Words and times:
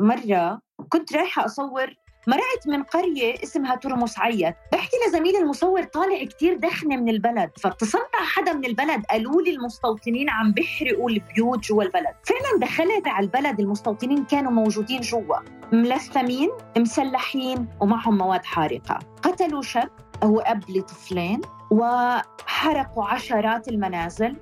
مرة 0.00 0.60
كنت 0.88 1.16
رايحة 1.16 1.44
أصور 1.44 1.94
مرقت 2.26 2.68
من 2.68 2.82
قرية 2.82 3.34
اسمها 3.42 3.74
ترمس 3.74 4.18
عيط 4.18 4.54
بحكي 4.72 4.96
لزميلي 5.08 5.38
المصور 5.38 5.82
طالع 5.82 6.24
كتير 6.24 6.56
دخنة 6.56 6.96
من 6.96 7.08
البلد 7.08 7.50
فاتصلت 7.58 8.08
على 8.14 8.26
حدا 8.26 8.52
من 8.52 8.64
البلد 8.64 9.04
قالوا 9.10 9.42
لي 9.42 9.50
المستوطنين 9.50 10.30
عم 10.30 10.52
بيحرقوا 10.52 11.10
البيوت 11.10 11.66
جوا 11.66 11.82
البلد. 11.82 12.14
فعلا 12.24 12.60
دخلت 12.60 13.08
على 13.08 13.26
البلد 13.26 13.60
المستوطنين 13.60 14.24
كانوا 14.24 14.50
موجودين 14.50 15.00
جوا. 15.00 15.36
ملثمين 15.72 16.50
مسلحين 16.76 17.68
ومعهم 17.80 18.18
مواد 18.18 18.44
حارقة. 18.44 18.98
قتلوا 19.22 19.62
شاب 19.62 19.90
هو 20.22 20.40
أب 20.40 20.70
لطفلين 20.70 21.40
وحرقوا 21.70 23.04
عشرات 23.04 23.68
المنازل. 23.68 24.36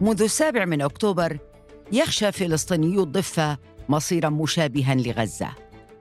منذ 0.00 0.22
السابع 0.22 0.64
من 0.64 0.82
أكتوبر 0.82 1.38
يخشى 1.92 2.32
فلسطينيو 2.32 3.02
الضفة 3.02 3.58
مصيرا 3.88 4.28
مشابها 4.28 4.94
لغزة. 4.94 5.48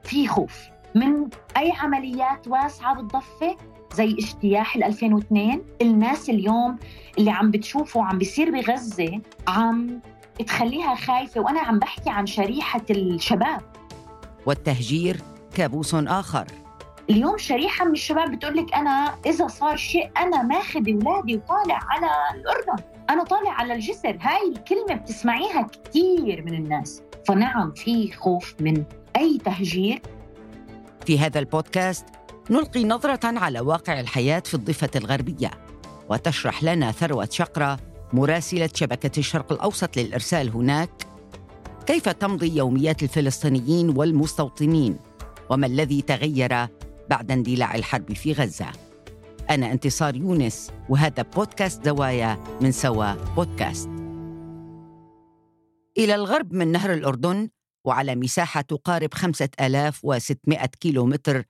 في 0.04 0.28
خوف 0.28 0.60
من 0.96 1.30
أي 1.58 1.72
عمليات 1.72 2.48
واسعة 2.48 2.96
بالضفة؟ 2.96 3.58
زي 3.96 4.16
اجتياح 4.20 4.76
ال 4.76 4.84
2002 4.84 5.62
الناس 5.82 6.30
اليوم 6.30 6.78
اللي 7.18 7.32
عم 7.32 7.52
بتشوفه 7.52 8.04
عم 8.04 8.18
بيصير 8.18 8.52
بغزة 8.52 9.22
عم 9.48 10.00
تخليها 10.48 10.96
خايفة 10.96 11.42
وأنا 11.42 11.60
عم 11.60 11.80
بحكي 11.80 12.10
عن 12.10 12.26
شريحة 12.26 12.82
الشباب. 12.90 13.62
والتهجير 14.46 15.18
كابوس 15.56 15.96
آخر. 15.96 16.48
اليوم 17.10 17.38
شريحة 17.38 17.86
من 17.86 17.92
الشباب 17.92 18.32
بتقول 18.32 18.58
لك 18.58 18.74
أنا 18.74 19.16
إذا 19.26 19.48
صار 19.48 19.76
شيء 19.76 20.12
أنا 20.18 20.44
ماخذ 20.44 20.80
أولادي 20.80 21.36
وطالع 21.36 21.80
على 21.90 22.10
الأردن. 22.36 22.84
أنا 23.10 23.24
طالع 23.24 23.52
على 23.52 23.74
الجسر. 23.74 24.18
هاي 24.22 24.50
الكلمة 24.50 24.94
بتسمعيها 25.02 25.62
كثير 25.62 26.44
من 26.46 26.54
الناس. 26.54 27.04
فنعم 27.28 27.72
في 27.72 28.12
خوف 28.12 28.56
من 28.60 28.84
أي 29.18 29.38
تهجير. 29.46 30.02
في 31.06 31.20
هذا 31.20 31.40
البودكاست 31.40 32.06
نلقي 32.50 32.84
نظرة 32.84 33.40
على 33.40 33.60
واقع 33.60 34.00
الحياة 34.00 34.40
في 34.40 34.54
الضفة 34.54 34.90
الغربية 34.96 35.52
وتشرح 36.10 36.64
لنا 36.64 36.92
ثروة 36.92 37.28
شقرة 37.32 37.80
مراسلة 38.14 38.70
شبكة 38.76 39.20
الشرق 39.20 39.52
الأوسط 39.52 39.98
للإرسال 39.98 40.50
هناك 40.50 40.90
كيف 41.86 42.10
تمضي 42.10 42.58
يوميات 42.58 43.04
الفلسطينيين 43.04 43.98
والمستوطنين 43.98 44.98
وما 45.50 45.68
الذي 45.68 46.02
تغير 46.02 46.68
بعد 47.10 47.32
اندلاع 47.32 47.76
الحرب 47.76 48.14
في 48.14 48.34
غزة. 48.34 48.68
أنا 49.50 49.72
انتصار 49.72 50.16
يونس 50.16 50.72
وهذا 50.90 51.24
بودكاست 51.36 51.86
زوايا 51.86 52.38
من 52.62 52.72
سوا 52.72 53.14
بودكاست. 53.36 54.01
إلى 56.04 56.16
الغرب 56.16 56.54
من 56.54 56.72
نهر 56.72 56.94
الأردن 56.94 57.50
وعلى 57.88 58.16
مساحة 58.16 58.62
تقارب 58.62 59.14
5600 59.14 60.66
كيلومتر 60.66 61.44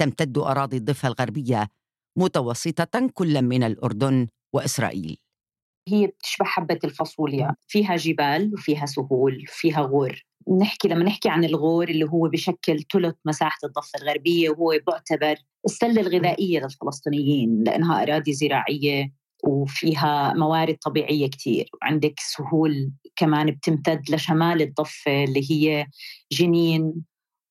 تمتد 0.00 0.38
أراضي 0.38 0.76
الضفة 0.76 1.08
الغربية 1.08 1.68
متوسطة 2.18 3.10
كلا 3.14 3.40
من 3.40 3.62
الأردن 3.62 4.26
وإسرائيل. 4.54 5.16
هي 5.88 6.06
بتشبه 6.06 6.44
حبة 6.44 6.78
الفاصوليا. 6.84 7.54
فيها 7.68 7.96
جبال 7.96 8.54
وفيها 8.54 8.86
سهول 8.86 9.44
فيها 9.46 9.80
غور. 9.80 10.22
نحكي 10.60 10.88
لما 10.88 11.04
نحكي 11.04 11.28
عن 11.28 11.44
الغور 11.44 11.88
اللي 11.88 12.04
هو 12.04 12.28
بشكل 12.28 12.84
ثلث 12.92 13.14
مساحة 13.24 13.58
الضفة 13.64 13.98
الغربية 14.02 14.50
وهو 14.50 14.78
بيعتبر 14.86 15.36
السلة 15.64 16.00
الغذائية 16.00 16.60
للفلسطينيين 16.60 17.64
لأنها 17.64 18.02
أراضي 18.02 18.32
زراعية 18.32 19.12
وفيها 19.42 20.32
موارد 20.34 20.76
طبيعية 20.76 21.26
كتير. 21.26 21.70
وعندك 21.82 22.14
سهول 22.20 22.90
كمان 23.16 23.50
بتمتد 23.50 24.10
لشمال 24.10 24.62
الضفة 24.62 25.24
اللي 25.24 25.50
هي 25.52 25.86
جنين 26.32 26.94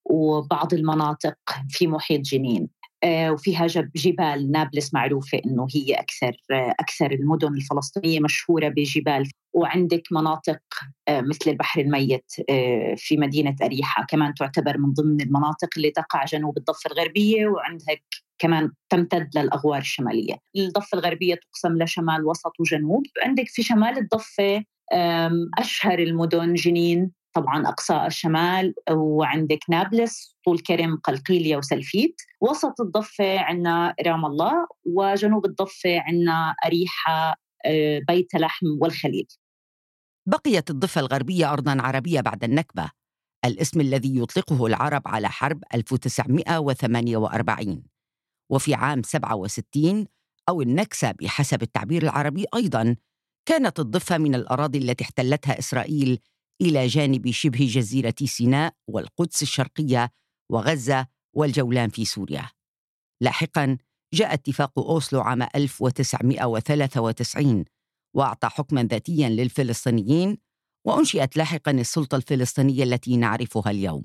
وبعض 0.06 0.74
المناطق 0.74 1.36
في 1.70 1.88
محيط 1.88 2.22
جنين. 2.22 2.70
وفيها 3.06 3.68
جبال 3.96 4.52
نابلس 4.52 4.94
معروفة 4.94 5.42
أنه 5.46 5.68
هي 5.76 5.94
أكثر 5.94 6.32
أكثر 6.52 7.12
المدن 7.12 7.54
الفلسطينية 7.54 8.20
مشهورة 8.20 8.68
بجبال. 8.68 9.32
وعندك 9.54 10.04
مناطق 10.12 10.60
آه، 11.08 11.22
مثل 11.22 11.52
البحر 11.52 11.82
الميت 11.82 12.26
آه، 12.50 12.96
في 12.98 13.18
مدينة 13.18 13.56
أريحة 13.64 14.06
كمان 14.06 14.34
تعتبر 14.34 14.78
من 14.78 14.94
ضمن 14.94 15.22
المناطق 15.22 15.70
اللي 15.78 15.92
تقع 15.92 16.26
جنوب 16.26 16.58
الضفة 16.58 16.90
الغربية 16.92 17.48
وعندك 17.48 18.04
كمان 18.40 18.72
تمتد 18.90 19.30
للأغوار 19.36 19.80
الشمالية. 19.80 20.36
الضفة 20.58 20.98
الغربية 20.98 21.36
تقسم 21.36 21.84
لشمال 21.84 22.26
وسط 22.26 22.60
وجنوب. 22.60 23.04
عندك 23.26 23.48
في 23.48 23.64
شمال 23.64 23.98
الضفة 23.98 24.64
أشهر 25.58 26.00
المدن 26.00 26.54
جنين 26.54 27.12
طبعا 27.34 27.68
أقصى 27.68 28.06
الشمال 28.06 28.74
وعندك 28.92 29.60
نابلس 29.70 30.38
طول 30.46 30.60
كرم 30.60 30.98
قلقيلية 31.04 31.58
وسلفيت. 31.58 32.22
وسط 32.42 32.82
الضفة 32.82 33.40
عندنا 33.40 33.96
رام 34.06 34.26
الله 34.26 34.68
وجنوب 34.86 35.46
الضفة 35.46 36.00
عندنا 36.00 36.56
أريحة 36.66 37.36
آه، 37.66 38.02
بيت 38.08 38.36
لحم 38.36 38.66
والخليل. 38.82 39.28
بقيت 40.26 40.70
الضفة 40.70 41.02
الغربية 41.02 41.54
أرضا 41.54 41.82
عربية 41.82 42.22
بعد 42.22 42.44
النكبة. 42.44 42.92
الاسم 43.46 43.82
الذي 43.82 44.20
يطلقه 44.20 44.66
العرب 44.66 45.02
على 45.06 45.30
حرب 45.30 45.64
1948 45.74 47.84
وفي 48.50 48.74
عام 48.74 49.04
67 49.04 50.06
أو 50.50 50.62
النكسة 50.62 51.12
بحسب 51.12 51.62
التعبير 51.62 52.04
العربي 52.04 52.46
أيضا 52.56 52.96
كانت 53.46 53.80
الضفة 53.80 54.18
من 54.18 54.36
الأراضي 54.36 54.78
التي 54.78 55.04
احتلتها 55.04 55.60
إسرائيل 55.60 56.20
إلى 56.62 56.88
جانب 56.88 57.32
شبه 57.32 57.68
جزيرة 57.72 58.16
سيناء 58.24 58.74
والقدس 58.88 59.42
الشرقية 59.42 60.12
وغزة 60.52 61.08
والجولان 61.36 61.90
في 61.90 62.06
سوريا. 62.06 62.50
لاحقا 63.22 63.78
جاء 64.14 64.34
اتفاق 64.34 64.80
أوسلو 64.80 65.22
عام 65.22 65.42
1993 65.42 67.66
وأعطى 68.16 68.48
حكما 68.48 68.84
ذاتيا 68.84 69.30
للفلسطينيين 69.30 70.38
وأنشئت 70.88 71.38
لاحقا 71.38 71.72
السلطة 71.72 72.16
الفلسطينية 72.16 72.84
التي 72.84 73.18
نعرفها 73.18 73.72
اليوم. 73.72 74.04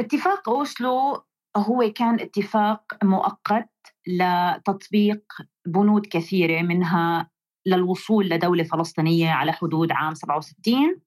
اتفاق 0.00 0.48
أوسلو 0.48 1.22
هو 1.56 1.92
كان 1.94 2.20
اتفاق 2.20 3.04
مؤقت 3.04 3.70
لتطبيق 4.06 5.22
بنود 5.66 6.06
كثيرة 6.06 6.62
منها 6.62 7.30
للوصول 7.66 8.28
لدولة 8.28 8.64
فلسطينية 8.64 9.30
على 9.30 9.52
حدود 9.52 9.92
عام 9.92 10.14
67 10.14 11.00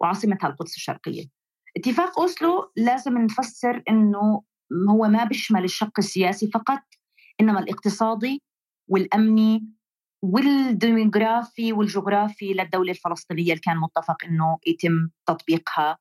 وعاصمتها 0.00 0.48
القدس 0.48 0.76
الشرقية. 0.76 1.24
اتفاق 1.76 2.20
أوسلو 2.20 2.72
لازم 2.76 3.18
نفسر 3.18 3.82
أنه 3.88 4.42
هو 4.90 5.08
ما 5.08 5.24
بيشمل 5.24 5.64
الشق 5.64 5.92
السياسي 5.98 6.50
فقط 6.54 6.82
إنما 7.40 7.60
الاقتصادي 7.60 8.42
والأمني 8.88 9.68
والديموغرافي 10.22 11.72
والجغرافي 11.72 12.52
للدولة 12.52 12.90
الفلسطينية 12.90 13.42
اللي 13.42 13.60
كان 13.60 13.76
متفق 13.76 14.24
أنه 14.24 14.58
يتم 14.66 15.08
تطبيقها 15.26 15.98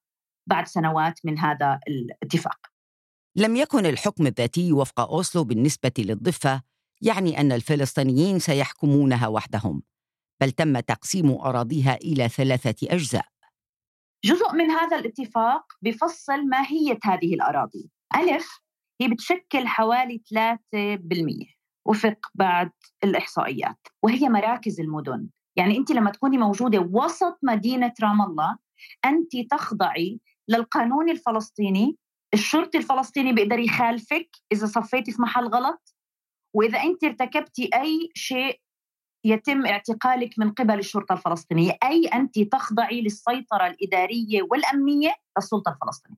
بعد 0.47 0.68
سنوات 0.68 1.19
من 1.24 1.40
هذا 1.40 1.80
الاتفاق. 1.88 2.57
لم 3.36 3.56
يكن 3.56 3.86
الحكم 3.86 4.28
الذاتي 4.28 4.74
وفق 4.74 5.00
أوسلو 5.00 5.44
بالنسبة 5.44 5.92
للضفة 6.00 6.62
يعني 7.02 7.40
أن 7.40 7.52
الفلسطينيين 7.52 8.40
سيحكمونها 8.40 9.28
وحدهم 9.28 9.84
بل 10.42 10.52
تم 10.52 10.80
تقسيم 10.80 11.31
أراضيها 11.31 11.96
إلى 11.96 12.30
ثلاثة 12.30 12.88
أجزاء. 12.96 13.25
جزء 14.25 14.53
من 14.53 14.72
هذا 14.72 14.97
الاتفاق 14.97 15.63
بفصل 15.81 16.47
ماهية 16.47 17.00
هذه 17.03 17.34
الأراضي. 17.34 17.90
ألف 18.16 18.59
هي 19.02 19.08
بتشكل 19.08 19.68
حوالي 19.68 20.22
3% 20.30 21.56
وفق 21.86 22.18
بعد 22.36 22.72
الإحصائيات 23.03 23.78
وهي 24.03 24.30
مراكز 24.30 24.80
المدن. 24.80 25.28
يعني 25.56 25.78
أنت 25.78 25.91
لما 25.91 26.12
تكوني 26.12 26.38
موجودة 26.38 26.80
وسط 26.80 27.40
مدينة 27.44 27.94
رام 28.03 28.22
الله 28.22 28.58
أنت 29.06 29.31
تخضعي 29.52 30.19
للقانون 30.47 31.09
الفلسطيني. 31.09 31.98
الشرطي 32.33 32.78
الفلسطيني 32.78 33.33
بيقدر 33.33 33.60
يخالفك 33.60 34.30
إذا 34.51 34.66
صفيتي 34.66 35.12
في 35.12 35.21
محل 35.21 35.48
غلط 35.48 35.95
وإذا 36.54 36.83
أنت 36.83 37.04
ارتكبتي 37.04 37.69
أي 37.74 38.10
شيء 38.16 38.60
يتم 39.25 39.66
اعتقالك 39.66 40.39
من 40.39 40.51
قبل 40.51 40.80
الشرطة 40.80 41.13
الفلسطينية. 41.13 41.77
أي 41.83 42.06
أنت 42.06 42.39
تخضعي 42.39 43.01
للسيطرة 43.01 43.68
الإدارية 43.68 44.42
والأمنية 44.51 45.16
للسلطة 45.38 45.72
الفلسطينية. 45.72 46.18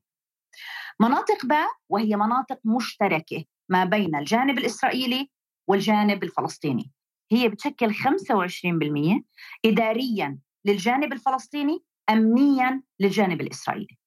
مناطق 1.00 1.46
باء 1.46 1.68
وهي 1.88 2.16
مناطق 2.16 2.58
مشتركة 2.64 3.44
ما 3.68 3.84
بين 3.84 4.16
الجانب 4.16 4.58
الإسرائيلي 4.58 5.30
والجانب 5.68 6.24
الفلسطيني. 6.24 6.92
هي 7.32 7.48
بتشكل 7.48 7.94
25% 7.94 9.24
إداريا 9.64 10.38
للجانب 10.64 11.12
الفلسطيني 11.12 11.84
أمنيا 12.10 12.82
للجانب 13.00 13.40
الإسرائيلي. 13.40 13.98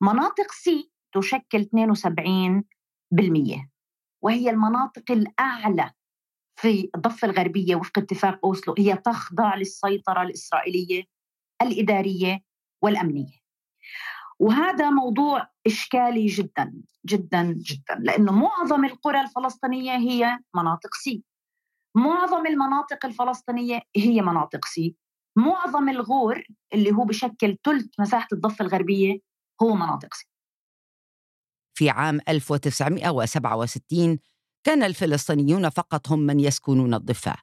مناطق 0.00 0.52
سي 0.52 0.90
تشكل 1.12 1.60
72% 1.60 3.70
وهي 4.22 4.50
المناطق 4.50 5.10
الأعلى 5.10 5.92
في 6.60 6.90
الضفة 6.94 7.28
الغربية 7.28 7.76
وفق 7.76 7.98
اتفاق 7.98 8.38
أوسلو 8.44 8.74
هي 8.78 8.96
تخضع 8.96 9.54
للسيطرة 9.54 10.22
الإسرائيلية 10.22 11.04
الإدارية 11.62 12.40
والأمنية. 12.82 13.40
وهذا 14.38 14.90
موضوع 14.90 15.48
إشكالي 15.66 16.26
جدا 16.26 16.74
جدا 17.06 17.42
جدا 17.42 17.94
لأنه 17.98 18.32
معظم 18.32 18.84
القرى 18.84 19.20
الفلسطينية 19.20 19.96
هي 19.96 20.38
مناطق 20.54 20.94
C 20.94 21.24
معظم 21.96 22.46
المناطق 22.46 23.06
الفلسطينية 23.06 23.80
هي 23.96 24.22
مناطق 24.22 24.64
C 24.64 24.96
معظم 25.36 25.88
الغور 25.88 26.44
اللي 26.74 26.92
هو 26.92 27.04
بشكل 27.04 27.58
ثلث 27.64 27.86
مساحة 27.98 28.28
الضفة 28.32 28.64
الغربية 28.64 29.18
هو 29.62 29.74
مناطق 29.74 30.14
C 30.14 30.26
في 31.74 31.90
عام 31.90 32.20
1967 32.28 34.18
كان 34.64 34.82
الفلسطينيون 34.82 35.68
فقط 35.68 36.08
هم 36.08 36.18
من 36.18 36.40
يسكنون 36.40 36.94
الضفة. 36.94 37.34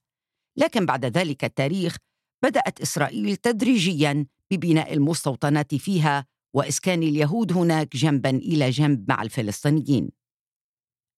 لكن 0.57 0.85
بعد 0.85 1.05
ذلك 1.05 1.43
التاريخ 1.43 1.97
بدأت 2.43 2.81
إسرائيل 2.81 3.35
تدريجيا 3.35 4.25
ببناء 4.51 4.93
المستوطنات 4.93 5.75
فيها 5.75 6.25
وإسكان 6.53 7.03
اليهود 7.03 7.53
هناك 7.53 7.95
جنبا 7.95 8.29
إلى 8.29 8.69
جنب 8.69 9.05
مع 9.09 9.21
الفلسطينيين. 9.21 10.09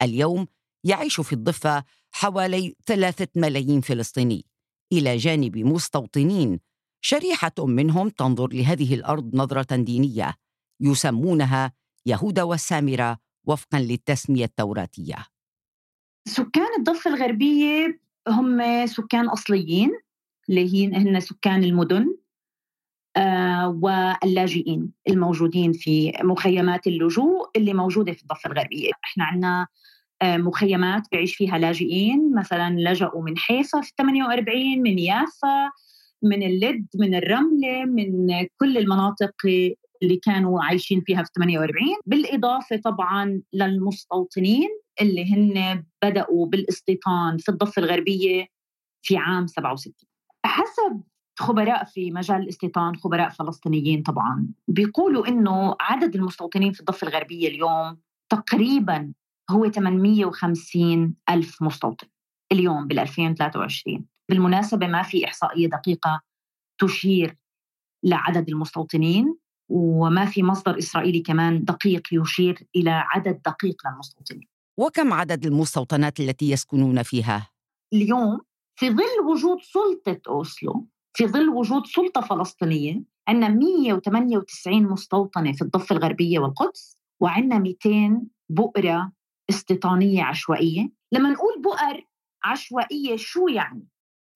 اليوم 0.01 0.47
يعيش 0.83 1.21
في 1.21 1.33
الضفة 1.33 1.83
حوالي 2.11 2.75
ثلاثة 2.85 3.27
ملايين 3.35 3.81
فلسطيني. 3.81 4.45
إلى 4.93 5.17
جانب 5.17 5.57
مستوطنين 5.57 6.59
شريحة 7.01 7.53
منهم 7.59 8.09
تنظر 8.09 8.47
لهذه 8.53 8.93
الأرض 8.93 9.35
نظرة 9.35 9.75
دينية 9.75 10.35
يسمونها 10.81 11.73
يهود 12.05 12.39
والسامرة 12.39 13.17
وفقا 13.47 13.79
للتسمية 13.79 14.45
التوراتية. 14.45 15.27
سكان 16.27 16.67
الضفة 16.79 17.13
الغربية 17.15 17.99
هم 18.27 18.85
سكان 18.85 19.29
أصليين 19.29 19.91
اللي 20.49 20.87
هن 20.95 21.19
سكان 21.19 21.63
المدن 21.63 22.15
آه 23.17 23.79
واللاجئين 23.81 24.91
الموجودين 25.09 25.73
في 25.73 26.13
مخيمات 26.23 26.87
اللجوء 26.87 27.49
اللي 27.55 27.73
موجودة 27.73 28.11
في 28.13 28.21
الضفة 28.21 28.51
الغربية. 28.51 28.91
إحنا 29.03 29.23
عندنا 29.23 29.67
آه 30.21 30.37
مخيمات 30.37 31.03
بيعيش 31.11 31.35
فيها 31.35 31.57
لاجئين 31.57 32.35
مثلا 32.35 32.75
لجأوا 32.79 33.23
من 33.23 33.37
حيفا 33.37 33.81
في 33.81 33.91
48 33.97 34.81
من 34.81 34.99
يافا 34.99 35.71
من 36.23 36.43
اللد 36.43 36.87
من 36.95 37.15
الرملة 37.15 37.85
من 37.85 38.27
كل 38.57 38.77
المناطق 38.77 39.33
اللي 40.03 40.17
كانوا 40.23 40.63
عايشين 40.63 41.01
فيها 41.01 41.23
في 41.23 41.29
48 41.35 41.77
بالإضافة 42.05 42.77
طبعا 42.77 43.41
للمستوطنين 43.53 44.69
اللي 45.01 45.33
هن 45.33 45.83
بدأوا 46.03 46.45
بالإستيطان 46.45 47.37
في 47.37 47.49
الضفة 47.49 47.81
الغربية 47.81 48.47
في 49.01 49.17
عام 49.17 49.47
67 49.47 49.93
حسب 50.45 51.01
خبراء 51.39 51.83
في 51.83 52.11
مجال 52.11 52.41
الإستيطان 52.41 52.95
خبراء 52.95 53.29
فلسطينيين 53.29 54.01
طبعا 54.01 54.47
بيقولوا 54.67 55.27
إنه 55.27 55.75
عدد 55.81 56.15
المستوطنين 56.15 56.71
في 56.71 56.79
الضفة 56.79 57.07
الغربية 57.07 57.47
اليوم 57.47 57.97
تقريبا 58.29 59.13
هو 59.49 59.69
850 59.69 61.15
ألف 61.29 61.61
مستوطن 61.61 62.07
اليوم 62.51 62.87
بال 62.87 62.99
2023 62.99 64.05
بالمناسبة 64.29 64.87
ما 64.87 65.01
في 65.01 65.25
إحصائية 65.25 65.67
دقيقة 65.67 66.21
تشير 66.77 67.37
لعدد 68.03 68.49
المستوطنين 68.49 69.37
وما 69.69 70.25
في 70.25 70.43
مصدر 70.43 70.77
إسرائيلي 70.77 71.19
كمان 71.19 71.63
دقيق 71.63 72.01
يشير 72.11 72.67
إلى 72.75 73.03
عدد 73.13 73.41
دقيق 73.45 73.75
للمستوطنين. 73.87 74.47
وكم 74.79 75.13
عدد 75.13 75.45
المستوطنات 75.45 76.19
التي 76.19 76.51
يسكنون 76.51 77.03
فيها؟ 77.03 77.49
اليوم 77.93 78.41
في 78.75 78.89
ظل 78.89 79.25
وجود 79.29 79.57
سلطة 79.61 80.21
أوسلو 80.27 80.87
في 81.13 81.27
ظل 81.27 81.49
وجود 81.49 81.85
سلطة 81.85 82.21
فلسطينية 82.21 83.03
عندنا 83.27 83.49
198 83.49 84.83
مستوطنة 84.83 85.51
في 85.51 85.61
الضفة 85.61 85.95
الغربية 85.95 86.39
والقدس 86.39 86.97
وعندنا 87.19 87.59
200 87.59 88.21
بؤرة 88.49 89.11
استيطانية 89.49 90.23
عشوائية 90.23 90.89
لما 91.11 91.29
نقول 91.29 91.61
بؤر 91.61 92.07
عشوائية 92.43 93.15
شو 93.15 93.47
يعني؟ 93.47 93.87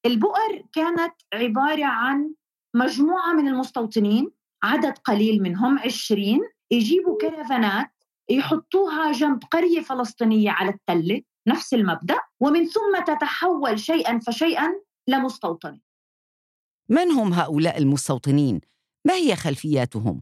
البؤر 0.05 0.63
كانت 0.73 1.13
عبارة 1.33 1.85
عن 1.85 2.33
مجموعة 2.75 3.33
من 3.33 3.47
المستوطنين 3.47 4.31
عدد 4.63 4.97
قليل 4.97 5.41
منهم 5.41 5.79
20 5.79 6.39
يجيبوا 6.71 7.17
كرفانات 7.21 7.92
يحطوها 8.29 9.11
جنب 9.11 9.43
قرية 9.51 9.81
فلسطينية 9.81 10.51
على 10.51 10.69
التلة 10.69 11.21
نفس 11.47 11.73
المبدأ 11.73 12.19
ومن 12.39 12.65
ثم 12.65 13.03
تتحول 13.07 13.79
شيئا 13.79 14.19
فشيئا 14.19 14.73
لمستوطنة 15.07 15.79
من 16.89 17.11
هم 17.11 17.33
هؤلاء 17.33 17.77
المستوطنين؟ 17.77 18.61
ما 19.07 19.13
هي 19.13 19.35
خلفياتهم؟ 19.35 20.21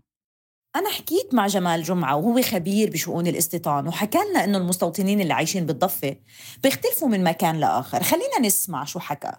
أنا 0.75 0.89
حكيت 0.89 1.33
مع 1.33 1.47
جمال 1.47 1.83
جمعة 1.83 2.15
وهو 2.15 2.41
خبير 2.41 2.89
بشؤون 2.89 3.27
الاستيطان 3.27 3.87
وحكى 3.87 4.17
لنا 4.29 4.43
إنه 4.43 4.57
المستوطنين 4.57 5.21
اللي 5.21 5.33
عايشين 5.33 5.65
بالضفة 5.65 6.15
بيختلفوا 6.63 7.07
من 7.07 7.23
مكان 7.23 7.59
لآخر 7.59 8.03
خلينا 8.03 8.39
نسمع 8.41 8.83
شو 8.83 8.99
حكى 8.99 9.31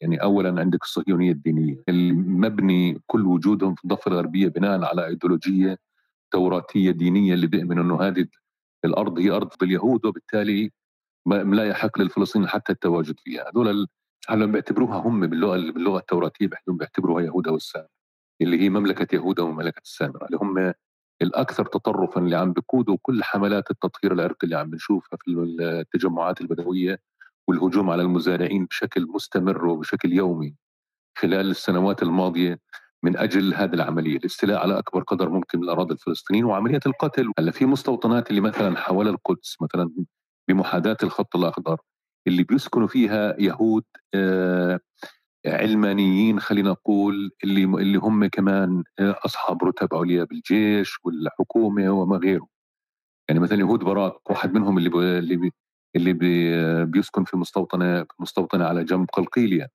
يعني 0.00 0.22
اولا 0.22 0.60
عندك 0.60 0.82
الصهيونية 0.82 1.32
الدينية 1.32 1.82
المبني 1.88 3.02
كل 3.06 3.26
وجودهم 3.26 3.74
في 3.74 3.84
الضفة 3.84 4.10
الغربية 4.10 4.48
بناء 4.48 4.84
على 4.84 5.06
إيديولوجية 5.06 5.78
توراتيه 6.30 6.90
دينية 6.90 7.34
اللي 7.34 7.46
بيؤمنوا 7.46 7.84
إنه 7.84 8.02
هذه 8.02 8.26
الأرض 8.84 9.18
هي 9.18 9.30
أرض 9.30 9.50
اليهود 9.62 10.06
وبالتالي 10.06 10.70
لا 11.26 11.64
يحق 11.68 11.98
للفلسطينيين 11.98 12.48
حتى 12.50 12.72
التواجد 12.72 13.20
فيها. 13.20 13.50
هذول 13.50 13.86
هلا 14.28 14.46
بيعتبروها 14.46 14.96
هم 14.98 15.26
باللغة 15.26 15.56
باللغة 15.72 15.98
التوراتية 15.98 16.50
بيعتبروها 16.68 17.22
يهودا 17.22 17.50
والسامرة 17.50 17.88
اللي 18.42 18.60
هي 18.60 18.68
مملكة 18.70 19.14
يهودا 19.16 19.42
ومملكة 19.42 19.80
السامرة. 19.80 20.26
اللي 20.26 20.38
هم 20.42 20.74
الأكثر 21.22 21.66
تطرفا 21.66 22.20
اللي 22.20 22.36
عم 22.36 22.52
بيقودوا 22.52 22.96
كل 23.02 23.24
حملات 23.24 23.70
التطهير 23.70 24.12
العرقي 24.12 24.38
اللي 24.44 24.56
عم 24.56 24.70
بنشوفها 24.70 25.18
في 25.24 25.30
التجمعات 25.60 26.40
البدوية 26.40 27.00
والهجوم 27.48 27.90
على 27.90 28.02
المزارعين 28.02 28.66
بشكل 28.66 29.06
مستمر 29.06 29.66
وبشكل 29.66 30.12
يومي 30.12 30.54
خلال 31.18 31.50
السنوات 31.50 32.02
الماضية. 32.02 32.60
من 33.04 33.16
أجل 33.16 33.54
هذه 33.54 33.74
العملية 33.74 34.16
الاستيلاء 34.16 34.58
على 34.62 34.78
أكبر 34.78 35.02
قدر 35.02 35.28
ممكن 35.28 35.58
من 35.58 35.64
الاراضي 35.64 35.94
الفلسطينيين 35.94 36.44
وعمليه 36.44 36.80
القتل. 36.86 37.32
هلا 37.38 37.50
في 37.50 37.66
مستوطنات 37.66 38.30
اللي 38.30 38.40
مثلا 38.40 38.76
حول 38.76 39.08
القدس 39.08 39.56
مثلا 39.62 39.90
بمحاذاة 40.48 40.96
الخط 41.02 41.36
الأخضر 41.36 41.78
اللي 42.26 42.42
بيسكنوا 42.42 42.86
فيها 42.86 43.36
يهود 43.40 43.84
آه 44.14 44.80
علمانيين 45.46 46.40
خلينا 46.40 46.70
نقول 46.70 47.30
اللي 47.44 47.64
اللي 47.64 47.98
هم 47.98 48.26
كمان 48.26 48.84
آه، 48.98 49.16
أصحاب 49.24 49.64
رتب 49.64 49.94
عليا 49.94 50.24
بالجيش 50.24 50.98
والحكومة 51.04 51.90
وما 51.90 52.16
غيره 52.16 52.48
يعني 53.28 53.40
مثلا 53.40 53.58
يهود 53.60 53.80
براك 53.80 54.30
واحد 54.30 54.54
منهم 54.54 54.78
اللي 54.78 54.88
بي 54.90 55.18
اللي 55.18 55.36
بي 55.36 55.52
اللي 55.96 56.12
بي 56.12 56.84
بيسكن 56.84 57.24
في 57.24 57.36
مستوطنة 57.36 58.06
مستوطنة 58.20 58.64
على 58.64 58.84
جنب 58.84 59.10
قلقيلية. 59.12 59.68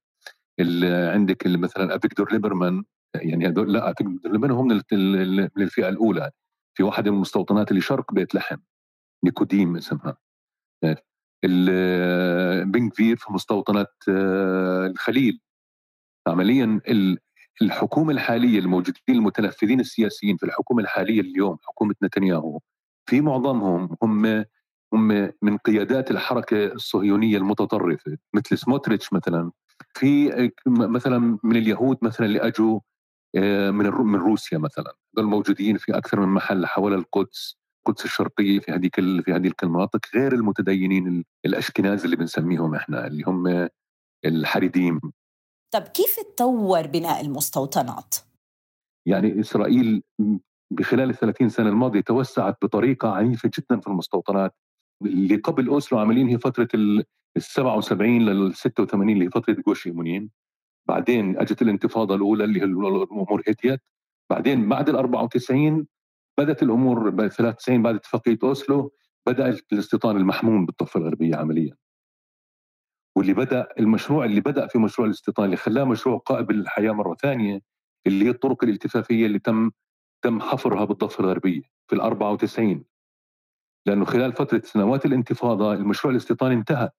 عندك 1.13 1.47
مثلا 1.47 1.95
افيكتور 1.95 2.31
ليبرمان 2.33 2.83
يعني 3.15 3.47
هذول 3.47 3.73
لا 3.73 3.91
افيكتور 3.91 4.31
ليبرمان 4.31 4.51
هم 4.51 4.67
من 4.67 5.61
الفئة 5.63 5.89
الأولى. 5.89 6.31
في 6.77 6.83
واحدة 6.83 7.11
من 7.11 7.15
المستوطنات 7.17 7.71
اللي 7.71 7.81
شرق 7.81 8.13
بيت 8.13 8.35
لحم 8.35 8.57
نيكوديم 9.25 9.75
اسمها. 9.77 10.17
بنكفير 12.63 13.17
في 13.17 13.33
مستوطنة 13.33 13.85
آه، 14.09 14.87
الخليل. 14.87 15.41
عمليا 16.27 16.81
الحكومة 17.61 18.11
الحالية 18.13 18.59
الموجودين 18.59 19.01
المتنفذين 19.09 19.79
السياسيين 19.79 20.37
في 20.37 20.45
الحكومة 20.45 20.81
الحالية 20.83 21.21
اليوم 21.21 21.57
حكومة 21.63 21.95
نتنياهو 22.03 22.59
في 23.09 23.21
معظمهم 23.21 23.97
هم 24.03 24.45
هم 24.93 25.31
من 25.41 25.57
قيادات 25.57 26.11
الحركة 26.11 26.65
الصهيونية 26.65 27.37
المتطرفة 27.37 28.17
مثل 28.33 28.57
سموتريتش 28.57 29.13
مثلا. 29.13 29.51
في 29.93 30.51
مثلا 30.67 31.39
من 31.43 31.55
اليهود 31.55 31.97
مثلا 32.01 32.27
اللي 32.27 32.39
اجوا 32.39 32.79
من 33.71 33.85
من 33.85 34.15
روسيا 34.15 34.57
مثلا. 34.57 34.95
دول 35.13 35.25
موجودين 35.25 35.77
في 35.77 35.97
أكثر 35.97 36.19
من 36.19 36.27
محل 36.27 36.65
حول 36.65 36.93
القدس 36.93 37.61
القدس 37.87 38.05
الشرقيه 38.05 38.59
في 38.59 38.71
هذيك 38.71 38.95
في 38.95 39.33
هذيك 39.33 39.63
المناطق 39.63 39.99
غير 40.15 40.33
المتدينين 40.33 41.25
الأشكناز 41.45 42.03
اللي 42.03 42.15
بنسميهم 42.15 42.75
إحنا 42.75 43.07
اللي 43.07 43.23
هم 43.23 43.69
الحريديم. 44.25 44.99
طب 45.73 45.81
كيف 45.81 46.15
تطور 46.19 46.87
بناء 46.87 47.21
المستوطنات؟ 47.21 48.15
يعني 49.07 49.39
إسرائيل 49.39 50.03
بخلال 50.73 51.09
ال 51.09 51.15
30 51.15 51.49
سنة 51.49 51.69
الماضية 51.69 52.01
توسعت 52.01 52.57
بطريقة 52.61 53.09
عنيفة 53.09 53.51
جدا 53.59 53.79
في 53.79 53.87
المستوطنات. 53.87 54.55
اللي 55.01 55.35
قبل 55.35 55.67
أوسلو 55.67 55.99
عاملين 55.99 56.27
هي 56.27 56.37
فترة 56.37 56.67
ال 56.73 57.05
77 57.37 58.19
لل 58.19 58.55
86 58.55 59.09
اللي 59.09 59.25
هي 59.25 59.29
فترة 59.29 59.53
جوش 59.67 59.85
يمونين 59.87 60.29
بعدين 60.87 61.37
أجت 61.39 61.61
الانتفاضة 61.61 62.15
الأولى 62.15 62.43
اللي 62.43 62.59
هي 62.59 62.63
الأمور 62.63 63.43
هديت 63.47 63.79
بعدين 64.29 64.69
بعد 64.69 64.89
ال 64.89 64.95
94 64.95 65.87
بدأت 66.39 66.63
الأمور 66.63 67.09
ب 67.09 67.27
93 67.27 67.81
بعد 67.81 67.95
اتفاقية 67.95 68.37
أوسلو 68.43 68.93
بدا 69.27 69.57
الاستيطان 69.73 70.17
المحموم 70.17 70.65
بالضفه 70.65 70.99
الغربية 70.99 71.35
عمليا. 71.35 71.75
واللي 73.17 73.33
بدأ 73.33 73.67
المشروع 73.79 74.25
اللي 74.25 74.41
بدأ 74.41 74.67
في 74.67 74.79
مشروع 74.79 75.05
الاستيطان 75.05 75.45
اللي 75.45 75.57
خلاه 75.57 75.83
مشروع 75.83 76.17
قائم 76.17 76.45
للحياه 76.51 76.91
مرة 76.91 77.15
ثانية 77.15 77.61
اللي 78.07 78.25
هي 78.25 78.29
الطرق 78.29 78.63
الالتفافية 78.63 79.25
اللي 79.25 79.39
تم 79.39 79.71
تم 80.23 80.41
حفرها 80.41 80.85
بالضفة 80.85 81.23
الغربية 81.23 81.61
في 81.87 81.95
ال 81.95 82.01
94 82.01 82.83
لأنه 83.85 84.05
خلال 84.05 84.33
فترة 84.33 84.61
سنوات 84.65 85.05
الانتفاضة 85.05 85.73
المشروع 85.73 86.11
الاستيطاني 86.11 86.55
انتهى. 86.55 86.89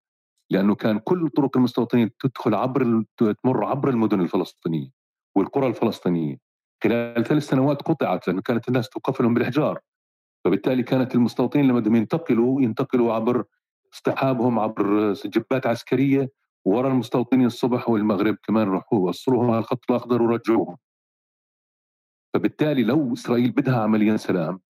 لأنه 0.53 0.75
كان 0.75 0.99
كل 0.99 1.29
طرق 1.29 1.57
المستوطنين 1.57 2.11
تدخل 2.21 2.55
عبر 2.55 3.05
تمر 3.17 3.65
عبر 3.65 3.89
المدن 3.89 4.21
الفلسطينية 4.21 4.91
والقرى 5.37 5.67
الفلسطينية. 5.67 6.39
خلال 6.85 7.25
ثلاث 7.25 7.43
سنوات 7.43 7.83
قطعت 7.83 8.29
لأنه 8.29 8.43
كانت 8.43 8.69
الناس 8.69 8.89
تقفلهم 8.89 9.35
بالإحجار. 9.35 9.81
فبالتالي 10.45 10.83
كانت 10.83 11.15
المستوطنين 11.15 11.69
لما 11.69 11.81
بدهم 11.81 11.97
ينتقلوا 11.97 12.63
ينتقلوا 12.63 13.13
عبر 13.13 13.45
اصطحابهم 13.95 14.59
عبر 14.59 15.13
جبات 15.13 15.67
عسكرية 15.67 16.31
ورا 16.65 16.89
المستوطنين 16.89 17.47
الصبح 17.47 17.89
والمغرب 17.89 18.37
كمان 18.43 18.69
راحوا 18.69 19.09
وصلوهم 19.09 19.51
على 19.51 19.59
الخط 19.59 19.91
الأخضر 19.91 20.23
ورجعوهم. 20.23 20.77
فبالتالي 22.35 22.83
لو 22.83 23.13
إسرائيل 23.13 23.51
بدها 23.51 23.83
عمليا 23.83 24.17
سلام 24.17 24.61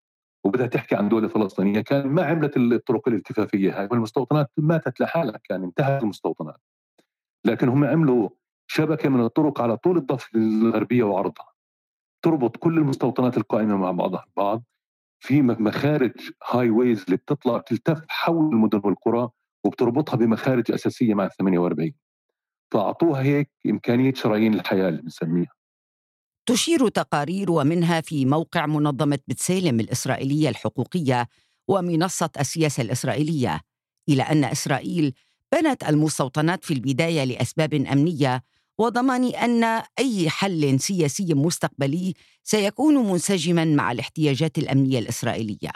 وبدها 0.44 0.66
تحكي 0.66 0.94
عن 0.94 1.08
دولة 1.08 1.28
فلسطينية. 1.28 1.80
كان 1.80 2.08
ما 2.08 2.24
عملت 2.24 2.56
الطرق 2.56 3.08
الالتفافية 3.08 3.80
هاي 3.80 3.88
والمستوطنات 3.90 4.50
ماتت 4.56 5.00
لحالها 5.00 5.40
كان 5.44 5.62
انتهت 5.64 6.02
المستوطنات. 6.02 6.60
لكن 7.44 7.68
هم 7.68 7.84
عملوا 7.84 8.28
شبكة 8.66 9.08
من 9.08 9.24
الطرق 9.24 9.60
على 9.60 9.76
طول 9.76 9.96
الضفة 9.96 10.28
الغربية 10.34 11.02
وعرضها. 11.02 11.52
تربط 12.22 12.56
كل 12.56 12.78
المستوطنات 12.78 13.36
القائمة 13.36 13.76
مع 13.76 13.90
بعضها 13.90 14.24
البعض 14.28 14.62
في 15.20 15.42
مخارج 15.42 16.12
هاي 16.50 16.70
ويز 16.70 17.04
اللي 17.04 17.16
بتطلع 17.16 17.58
تلتف 17.58 18.04
حول 18.08 18.52
المدن 18.54 18.80
والقرى 18.84 19.28
وبتربطها 19.64 20.16
بمخارج 20.16 20.72
أساسية 20.72 21.14
مع 21.14 21.24
ال 21.24 21.30
48 21.30 21.92
فأعطوها 22.72 23.22
هيك 23.22 23.50
إمكانية 23.66 24.14
شرايين 24.14 24.54
الحياة 24.54 24.88
اللي 24.88 25.02
بنسميها. 25.02 25.52
تشير 26.46 26.88
تقارير 26.88 27.50
ومنها 27.50 28.00
في 28.00 28.26
موقع 28.26 28.66
منظمة 28.66 29.18
بتسالم 29.28 29.80
الإسرائيلية 29.80 30.48
الحقوقية 30.48 31.28
ومنصة 31.68 32.30
السياسة 32.40 32.80
الإسرائيلية 32.82 33.60
إلى 34.08 34.22
أن 34.22 34.44
إسرائيل 34.44 35.14
بنت 35.52 35.84
المستوطنات 35.84 36.64
في 36.64 36.74
البداية 36.74 37.24
لأسباب 37.24 37.74
أمنية 37.74 38.42
وضمان 38.78 39.24
أن 39.24 39.82
أي 39.98 40.30
حل 40.30 40.80
سياسي 40.80 41.34
مستقبلي 41.34 42.14
سيكون 42.42 42.94
منسجما 42.94 43.64
مع 43.64 43.92
الاحتياجات 43.92 44.58
الأمنية 44.58 44.98
الإسرائيلية. 44.98 45.72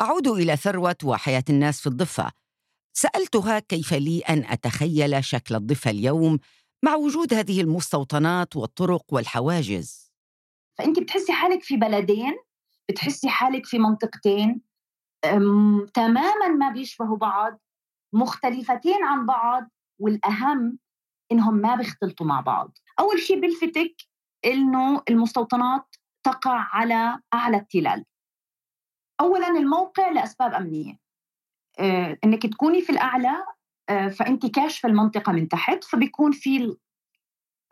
أعود 0.00 0.28
إلى 0.28 0.56
ثروة 0.56 0.96
وحياة 1.04 1.44
الناس 1.50 1.80
في 1.80 1.86
الضفة. 1.86 2.30
سألتها 2.92 3.58
كيف 3.58 3.94
لي 3.94 4.20
أن 4.20 4.44
أتخيل 4.44 5.24
شكل 5.24 5.54
الضفة 5.54 5.90
اليوم 5.90 6.38
مع 6.84 6.94
وجود 6.94 7.34
هذه 7.34 7.60
المستوطنات 7.60 8.56
والطرق 8.56 9.04
والحواجز. 9.12 10.12
فانت 10.78 10.98
بتحسي 10.98 11.32
حالك 11.32 11.62
في 11.62 11.76
بلدين 11.76 12.36
بتحسي 12.88 13.28
حالك 13.28 13.66
في 13.66 13.78
منطقتين 13.78 14.60
تماما 15.94 16.48
ما 16.48 16.70
بيشبهوا 16.70 17.16
بعض 17.16 17.60
مختلفتين 18.12 19.04
عن 19.04 19.26
بعض 19.26 19.70
والأهم 19.98 20.78
إنهم 21.32 21.54
ما 21.54 21.74
بيختلطوا 21.74 22.26
مع 22.26 22.40
بعض. 22.40 22.78
أول 23.00 23.18
شيء 23.18 23.40
بلفتك 23.40 23.94
إنه 24.44 25.02
المستوطنات 25.08 25.96
تقع 26.22 26.66
على 26.72 27.20
أعلى 27.34 27.56
التلال. 27.56 28.04
اولا 29.20 29.48
الموقع 29.48 30.08
لأسباب 30.10 30.54
أمنية. 30.54 30.98
آه، 31.78 32.18
إنك 32.24 32.46
تكوني 32.46 32.82
في 32.82 32.90
الأعلى 32.90 33.46
فانت 33.88 34.46
كاشفة 34.46 34.88
المنطقة 34.88 35.32
من 35.32 35.48
تحت 35.48 35.84
فبيكون 35.84 36.32
في 36.32 36.76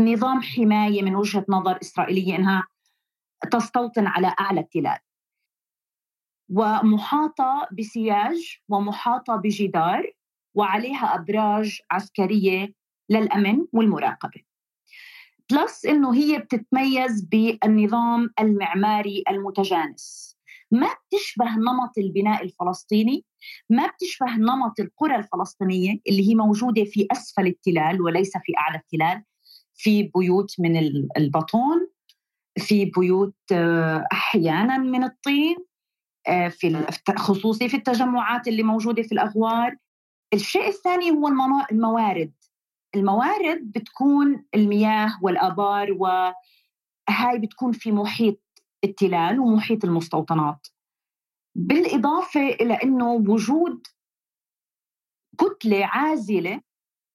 نظام 0.00 0.42
حماية 0.42 1.02
من 1.02 1.14
وجهة 1.14 1.44
نظر 1.48 1.78
إسرائيلية 1.82 2.36
إنها 2.36 2.66
تستوطن 3.50 4.06
على 4.06 4.34
أعلى 4.40 4.60
التلال. 4.60 4.98
ومحاطة 6.48 7.68
بسياج 7.78 8.58
ومحاطة 8.68 9.36
بجدار 9.36 10.12
وعليها 10.54 11.14
أبراج 11.14 11.80
عسكرية 11.90 12.74
للأمن 13.10 13.66
والمراقبة. 13.72 14.42
بلس 15.50 15.86
إنه 15.86 16.14
هي 16.14 16.38
بتتميز 16.38 17.24
بالنظام 17.24 18.30
المعماري 18.40 19.24
المتجانس. 19.30 20.36
ما 20.70 20.88
بتشبه 20.94 21.56
نمط 21.56 21.98
البناء 21.98 22.44
الفلسطيني 22.44 23.24
ما 23.70 23.86
بتشبه 23.86 24.36
نمط 24.36 24.80
القرى 24.80 25.16
الفلسطينية 25.16 25.98
اللي 26.08 26.28
هي 26.28 26.34
موجودة 26.34 26.84
في 26.84 27.06
أسفل 27.12 27.46
التلال 27.46 28.02
وليس 28.02 28.32
في 28.44 28.52
أعلى 28.58 28.78
التلال. 28.78 29.22
في 29.74 30.02
بيوت 30.02 30.54
من 30.58 30.76
البطون 31.16 31.86
في 32.58 32.84
بيوت 32.84 33.34
آه، 33.52 34.06
أحيانا 34.12 34.78
من 34.78 35.04
الطين 35.04 35.56
آه، 36.28 36.48
في 36.48 36.86
خصوصي 37.16 37.68
في 37.68 37.76
التجمعات 37.76 38.48
اللي 38.48 38.62
موجودة 38.62 39.02
في 39.02 39.12
الأغوار. 39.12 39.76
الشيء 40.34 40.68
الثاني 40.68 41.10
هو 41.10 41.28
الموارد. 41.72 42.32
الموارد 42.94 43.72
بتكون 43.72 44.44
المياه 44.54 45.18
والآبار 45.22 45.92
وهاي 45.92 47.38
بتكون 47.38 47.72
في 47.72 47.92
محيط 47.92 48.40
التلال 48.84 49.40
ومحيط 49.40 49.84
المستوطنات. 49.84 50.66
بالإضافة 51.54 52.48
إلى 52.48 52.74
أنه 52.74 53.12
وجود 53.12 53.86
كتلة 55.38 55.86
عازلة 55.86 56.60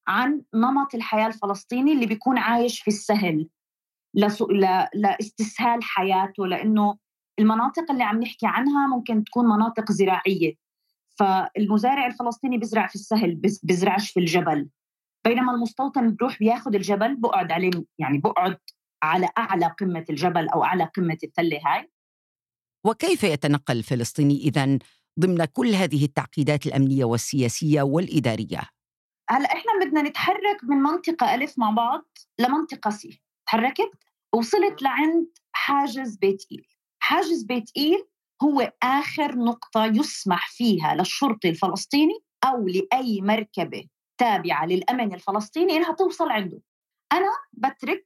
عن 0.08 0.42
نمط 0.56 0.96
الحياة 0.96 1.28
الفلسطيني 1.28 1.94
اللي 1.94 2.06
بيكون 2.06 2.38
عايش 2.38 2.82
في 2.82 2.88
السهل 2.88 3.50
لإستسهال 4.94 5.84
حياته 5.84 6.48
لأنه 6.48 6.98
المناطق 7.40 7.92
اللي 7.92 8.04
عم 8.04 8.20
نحكي 8.20 8.48
عنها 8.48 8.88
ممكن 8.88 9.24
تكون 9.24 9.46
مناطق 9.46 9.92
زراعية. 9.92 10.54
فالمزارع 11.20 12.06
الفلسطيني 12.06 12.58
بيزرع 12.58 12.88
في 12.88 12.96
السهل 12.96 13.36
بيزرعش 13.64 14.12
في 14.12 14.20
الجبل. 14.20 14.70
بينما 15.26 15.52
المستوطن 15.52 16.16
بروح 16.16 16.40
بياخذ 16.40 16.76
الجبل 16.76 17.16
بقعد 17.16 17.52
عليه 17.52 17.72
يعني 18.00 18.18
بقعد 18.18 18.58
على 19.04 19.30
أعلى 19.38 19.76
قمة 19.80 20.06
الجبل 20.10 20.50
أو 20.50 20.64
أعلى 20.64 20.84
قمة 20.84 21.18
التلة 21.24 21.60
هاي. 21.66 21.92
وكيف 22.86 23.24
يتنقل 23.24 23.78
الفلسطيني 23.78 24.38
إذا 24.38 24.80
ضمن 25.20 25.46
كل 25.46 25.68
هذه 25.68 26.06
التعقيدات 26.06 26.66
الأمنية 26.66 27.06
والسياسية 27.06 27.82
والإدارية؟ 27.82 28.62
هلا 29.30 29.46
إحنا 29.46 29.72
بدنا 29.86 30.02
نتحرك 30.02 30.64
من 30.64 30.78
منطقة 30.78 31.36
ألف 31.36 31.54
مع 31.58 31.72
بعض 31.72 32.06
لمنطقة 32.40 32.90
سي، 32.90 33.22
تحركت؟ 33.48 33.92
وصلت 34.34 34.82
لعند 34.82 35.28
حاجز 35.52 36.16
بيت 36.16 36.44
إيل، 36.52 36.66
حاجز 37.00 37.44
بيت 37.44 37.72
إيل 37.78 38.08
هو 38.44 38.74
آخر 38.84 39.36
نقطة 39.36 39.86
يسمح 39.86 40.50
فيها 40.52 40.96
للشرطي 40.96 41.50
الفلسطيني 41.50 42.14
أو 42.44 42.68
لأي 42.68 43.22
مركبة 43.22 43.88
تابعة 44.18 44.66
للأمن 44.66 45.14
الفلسطيني 45.14 45.78
إنها 45.78 45.94
توصل 45.94 46.30
عنده. 46.30 46.62
أنا 47.12 47.32
بترك 47.54 48.06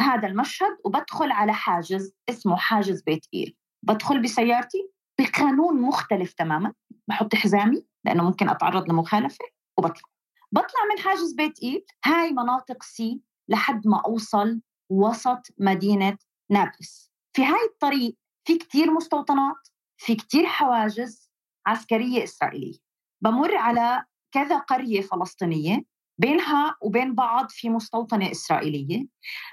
هذا 0.00 0.28
المشهد 0.28 0.76
وبدخل 0.84 1.30
على 1.30 1.52
حاجز 1.52 2.12
اسمه 2.28 2.56
حاجز 2.56 3.02
بيت 3.02 3.26
إيل. 3.34 3.56
بدخل 3.82 4.22
بسيارتي 4.22 4.90
بقانون 5.18 5.82
مختلف 5.82 6.32
تماما 6.32 6.72
بحط 7.08 7.34
حزامي 7.34 7.86
لأنه 8.04 8.24
ممكن 8.24 8.48
أتعرض 8.48 8.90
لمخالفة 8.90 9.44
وبطلع. 9.78 10.08
بطلع 10.52 10.80
من 10.92 11.02
حاجز 11.02 11.32
بيت 11.32 11.62
إيل 11.62 11.84
هاي 12.04 12.32
مناطق 12.32 12.82
C 12.82 13.20
لحد 13.48 13.86
ما 13.86 14.02
أوصل 14.06 14.60
وسط 14.90 15.46
مدينة 15.58 16.16
نابلس. 16.50 17.12
في 17.32 17.44
هاي 17.44 17.64
الطريق 17.72 18.16
في 18.44 18.58
كتير 18.58 18.90
مستوطنات 18.90 19.68
في 19.96 20.14
كتير 20.14 20.46
حواجز 20.46 21.30
عسكرية 21.66 22.24
إسرائيلية. 22.24 22.78
بمر 23.20 23.56
على 23.56 24.04
كذا 24.32 24.58
قرية 24.58 25.00
فلسطينية 25.00 25.84
بينها 26.18 26.76
وبين 26.82 27.14
بعض 27.14 27.46
في 27.50 27.70
مستوطنة 27.70 28.30
إسرائيلية. 28.30 29.06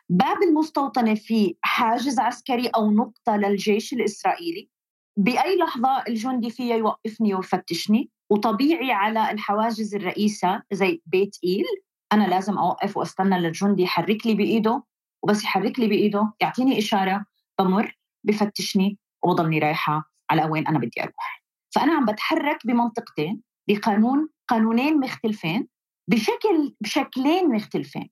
باب 0.10 0.44
المستوطنة 0.50 1.16
في 1.16 1.56
حاجز 1.62 2.20
عسكري 2.20 2.68
أو 2.68 2.92
نقطة 2.92 3.36
للجيش 3.38 3.94
الإسرائيلي. 3.94 4.70
بأي 5.18 5.58
لحظة 5.58 6.04
الجندي 6.08 6.50
فيها 6.50 6.76
يوقفني 6.76 7.36
ويفتشني. 7.36 8.10
وطبيعي 8.30 8.92
على 8.92 9.32
الحواجز 9.32 9.96
الرئيسة 9.96 10.62
زي 10.74 11.02
بيت 11.06 11.38
إيل 11.44 11.66
أنا 12.14 12.24
لازم 12.28 12.58
أوقف 12.58 12.98
وأستنى 12.98 13.40
للجندي 13.40 13.84
يحرك 13.84 14.28
لي 14.28 14.34
بإيده. 14.36 14.84
وبس 15.24 15.44
يحرك 15.44 15.80
لي 15.80 15.88
بإيده 15.88 16.34
يعطيني 16.42 16.80
إشارة 16.80 17.26
بمر 17.60 17.98
بفتشني 18.24 18.98
وبضلني 19.24 19.60
رايحة 19.60 20.12
على 20.30 20.46
وين 20.46 20.68
أنا 20.68 20.80
بدي 20.80 21.04
أروح. 21.04 21.44
فأنا 21.76 21.94
عم 21.94 22.06
بتحرك 22.06 22.68
بمنطقتين 22.68 23.42
بقانون 23.70 24.30
قانونين 24.48 25.00
مختلفين. 25.00 25.68
بشكل 26.08 26.76
بشكلين 26.82 27.50
مختلفين. 27.50 28.10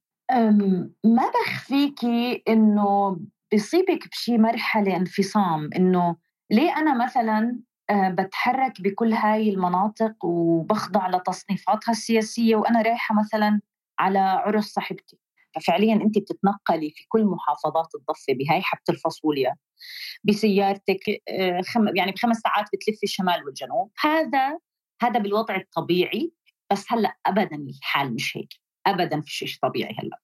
ما 1.03 1.31
بخفيكي 1.31 2.43
إنه 2.47 3.19
بصيبك 3.53 4.07
بشي 4.12 4.38
مرحلة 4.38 4.95
انفصام 4.95 5.69
إنه 5.75 6.15
ليه 6.51 6.77
أنا 6.77 7.05
مثلا 7.05 7.59
آه، 7.89 8.09
بتحرك 8.09 8.81
بكل 8.81 9.13
هاي 9.13 9.50
المناطق 9.50 10.25
وبخضع 10.25 11.09
لتصنيفاتها 11.09 11.91
السياسية 11.91 12.55
وأنا 12.55 12.81
رايحة 12.81 13.15
مثلا 13.15 13.62
على 14.00 14.19
عرس 14.19 14.65
صاحبتي؟ 14.65 15.17
ففعليا 15.55 15.93
انت 15.93 16.17
بتتنقلي 16.17 16.89
في 16.89 17.05
كل 17.07 17.25
محافظات 17.25 17.88
الضفة 17.95 18.33
بهاي 18.33 18.62
حبة 18.62 18.81
الفاصوليا 18.89 19.55
بسيارتك 20.23 21.21
آه، 21.29 21.62
يعني 21.95 22.12
بخمس 22.12 22.38
ساعات 22.38 22.65
بتلفي 22.73 23.03
الشمال 23.03 23.45
والجنوب. 23.45 23.91
هذا 24.00 24.57
هذا 25.01 25.19
بالوضع 25.19 25.55
الطبيعي 25.55 26.31
بس 26.74 26.86
هلأ 26.89 27.18
ابدا 27.25 27.56
الحال 27.56 28.13
مش 28.13 28.38
هيك 28.38 28.53
ابدا 28.88 29.22
في 29.22 29.32
شيء 29.32 29.50
طبيعي 29.62 29.96
هلأ. 30.00 30.20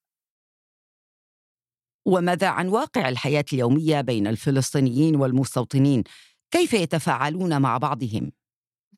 وماذا 2.06 2.48
عن 2.48 2.68
واقع 2.68 3.08
الحياة 3.08 3.44
اليومية 3.52 4.00
بين 4.00 4.26
الفلسطينيين 4.26 5.16
والمستوطنين؟ 5.16 6.04
كيف 6.50 6.72
يتفاعلون 6.72 7.62
مع 7.62 7.78
بعضهم؟ 7.78 8.32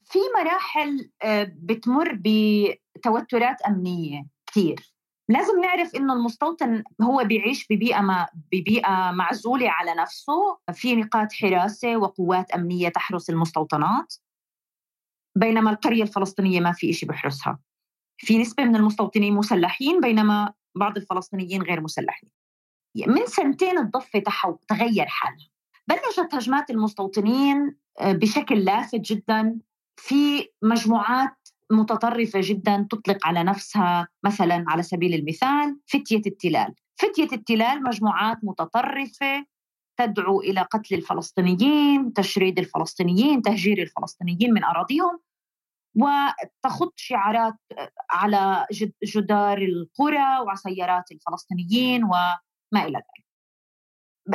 في 0.05 0.19
مراحل 0.39 1.11
آه، 1.23 1.53
بتمر 1.57 2.19
بتوترات 2.25 3.63
أمنية 3.63 4.27
كثير 4.47 4.93
لازم 5.29 5.61
نعرف 5.61 5.95
إنه 5.95 6.13
المستوطن 6.13 6.83
هو 7.03 7.25
بيعيش 7.25 7.67
ببيئة 7.71 8.01
ما 8.01 8.29
ببيئة 8.53 9.11
معزولة 9.11 9.71
على 9.71 9.95
نفسه. 9.95 10.59
في 10.73 10.97
نقاط 10.97 11.33
حراسة 11.33 11.97
وقوات 11.97 12.51
أمنية 12.51 12.89
تحرس 12.89 13.31
المستوطنات. 13.31 14.15
بينما 15.37 15.71
القرية 15.71 16.03
الفلسطينية 16.03 16.61
ما 16.61 16.73
في 16.73 16.93
شيء 16.93 17.09
بيحرسها 17.09 17.59
في 18.19 18.39
نسبة 18.39 18.65
من 18.65 18.77
المستوطنين 18.77 19.35
مسلحين 19.35 20.01
بينما 20.01 20.53
بعض 20.75 20.97
الفلسطينيين 20.97 21.63
غير 21.63 21.81
مسلحين. 21.81 22.31
من 23.07 23.27
سنتين 23.27 23.79
الضفة 23.79 24.23
تغير 24.69 25.07
حالها. 25.07 25.49
بلشت 25.89 26.35
هجمات 26.35 26.71
المستوطنين 26.71 27.77
آه، 28.01 28.13
بشكل 28.13 28.65
لافت 28.65 29.01
جدا. 29.01 29.59
في 29.97 30.49
مجموعات 30.63 31.49
متطرفة 31.71 32.41
جدا 32.43 32.87
تطلق 32.91 33.27
على 33.27 33.43
نفسها 33.45 34.09
مثلا 34.25 34.65
على 34.69 34.83
سبيل 34.83 35.15
المثال 35.15 35.79
فتية 35.87 36.23
التلال. 36.27 36.75
فتية 36.97 37.29
التلال 37.33 37.83
مجموعات 37.83 38.39
متطرفة 38.43 39.47
تدعو 39.97 40.41
إلى 40.41 40.61
قتل 40.61 40.95
الفلسطينيين 40.95 42.13
تشريد 42.13 42.59
الفلسطينيين 42.59 43.43
تهجير 43.43 43.83
الفلسطينيين 43.83 44.55
من 44.55 44.65
أراضيهم 44.65 45.19
وتخط 45.97 46.93
شعارات 46.97 47.55
على 48.11 48.67
جدار 49.05 49.59
القرى 49.59 50.39
وسيارات 50.53 51.13
الفلسطينيين 51.13 52.05
وما 52.05 52.87
إلى 52.87 52.99
ذلك. 52.99 53.25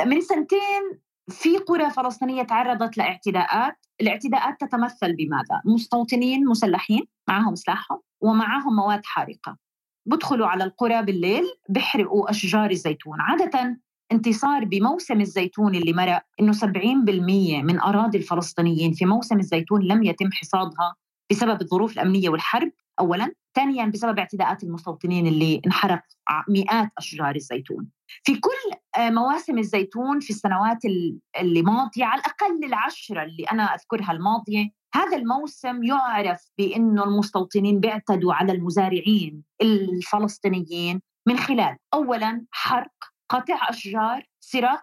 من 0.06 0.20
سنتين 0.20 1.00
في 1.28 1.58
قرى 1.58 1.90
فلسطينية 1.90 2.42
تعرضت 2.42 2.96
لاعتداءات. 2.98 3.76
الاعتداءات 4.00 4.60
تتمثل 4.60 5.16
بماذا؟ 5.16 5.62
مستوطنين 5.64 6.46
مسلحين 6.46 7.06
معهم 7.28 7.54
سلاحهم 7.54 8.00
ومعهم 8.20 8.76
مواد 8.76 9.04
حارقة. 9.04 9.58
بدخلوا 10.06 10.46
على 10.46 10.64
القرى 10.64 11.02
بالليل 11.02 11.44
بحرقوا 11.68 12.30
أشجار 12.30 12.70
الزيتون. 12.70 13.20
عادة 13.20 13.80
انتصار 14.12 14.64
بموسم 14.64 15.20
الزيتون 15.20 15.74
اللي 15.74 15.92
مرق 15.92 16.22
إنه 16.40 16.52
70% 16.52 17.62
من 17.62 17.80
أراضي 17.80 18.18
الفلسطينيين 18.18 18.92
في 18.92 19.06
موسم 19.06 19.38
الزيتون 19.38 19.82
لم 19.82 20.02
يتم 20.02 20.32
حصادها 20.32 20.94
بسبب 21.30 21.62
الظروف 21.62 21.92
الأمنية 21.92 22.28
والحرب 22.28 22.72
اولا، 23.00 23.32
ثانيا 23.54 23.86
بسبب 23.86 24.18
اعتداءات 24.18 24.62
المستوطنين 24.62 25.26
اللي 25.26 25.60
انحرق 25.66 26.02
مئات 26.48 26.88
أشجار 26.98 27.34
الزيتون. 27.36 27.88
في 28.24 28.34
كل 28.34 28.78
آه، 28.98 29.10
مواسم 29.10 29.58
الزيتون 29.58 30.20
في 30.20 30.30
السنوات 30.30 30.78
اللي 31.40 31.62
ماضية 31.62 32.04
على 32.04 32.20
الأقل 32.20 32.64
العشرة 32.64 33.22
اللي 33.22 33.44
أنا 33.44 33.62
أذكرها 33.62 34.12
الماضية 34.12 34.70
هذا 34.94 35.16
الموسم 35.16 35.82
يعرف 35.82 36.50
بإنه 36.58 37.04
المستوطنين 37.04 37.80
بيعتدوا 37.80 38.34
على 38.34 38.52
المزارعين 38.52 39.42
الفلسطينيين 39.62 41.00
من 41.28 41.36
خلال 41.36 41.76
اولا 41.94 42.44
حرق 42.50 42.92
قطع 43.28 43.70
أشجار 43.70 44.26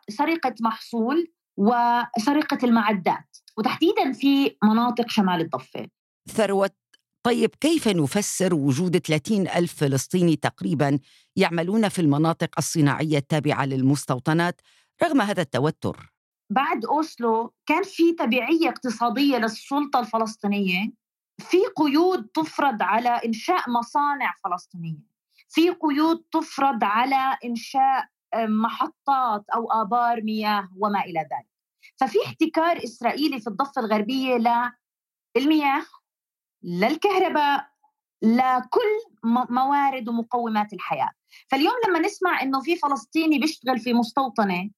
سرقة 0.09 0.55
محصول 0.61 1.31
وسرقة 1.57 2.57
المعدات. 2.63 3.37
وتحديدا 3.57 4.11
في 4.11 4.57
مناطق 4.63 5.09
شمال 5.09 5.41
الضفة. 5.41 5.87
ثروة 6.29 6.71
طيب 7.25 7.55
كيف 7.61 7.87
نفسر 7.87 8.55
وجود 8.55 8.97
30 8.97 9.47
ألف 9.47 9.73
فلسطيني 9.73 10.35
تقريبا 10.35 10.99
يعملون 11.35 11.89
في 11.89 11.99
المناطق 12.01 12.49
الصناعية 12.57 13.17
التابعة 13.17 13.65
للمستوطنات 13.65 14.61
رغم 15.03 15.21
هذا 15.21 15.41
التوتر؟ 15.41 16.13
بعد 16.49 16.85
أوسلو 16.85 17.53
كان 17.65 17.83
في 17.83 18.13
تبعية 18.13 18.69
اقتصادية 18.69 19.37
للسلطة 19.37 19.99
الفلسطينية. 19.99 20.91
في 21.39 21.57
قيود 21.75 22.27
تفرض 22.27 22.81
على 22.81 23.09
إنشاء 23.09 23.69
مصانع 23.69 24.33
فلسطينية. 24.43 25.15
في 25.49 25.69
قيود 25.69 26.23
تفرض 26.31 26.83
على 26.83 27.37
إنشاء 27.45 28.07
محطات 28.37 29.43
أو 29.55 29.71
آبار 29.71 30.21
مياه 30.23 30.69
وما 30.77 31.01
إلى 31.01 31.19
ذلك. 31.19 31.47
ففي 31.97 32.17
احتكار 32.25 32.83
إسرائيلي 32.83 33.39
في 33.39 33.47
الضفة 33.47 33.81
الغربية 33.81 34.37
للمياه 35.37 35.85
للكهرباء 36.63 37.69
لكل 38.21 39.21
موارد 39.49 40.09
ومقومات 40.09 40.73
الحياة. 40.73 41.11
فاليوم 41.49 41.73
لما 41.87 41.99
نسمع 41.99 42.41
إنه 42.41 42.61
في 42.61 42.75
فلسطيني 42.75 43.39
بيشتغل 43.39 43.79
في 43.79 43.93
مستوطنة 43.93 44.69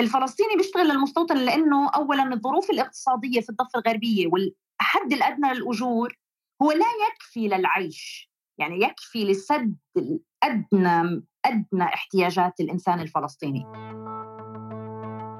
الفلسطيني 0.00 0.56
بيشتغل 0.56 0.88
للمستوطن 0.88 1.36
لأنه 1.36 1.90
اولا 1.90 2.34
الظروف 2.34 2.70
الاقتصادية 2.70 3.40
في 3.40 3.50
الضفة 3.50 3.78
الغربية 3.78 4.26
والحد 4.26 5.12
الأدنى 5.12 5.54
للأجور 5.54 6.18
هو 6.62 6.72
لا 6.72 6.86
يكفي 7.08 7.48
للعيش 7.48 8.30
يعني 8.58 8.80
يكفي 8.80 9.24
لسد 9.24 9.76
الأدنى 9.96 11.22
أدنى 11.46 11.84
احتياجات 11.84 12.60
الإنسان 12.60 13.00
الفلسطيني. 13.00 13.66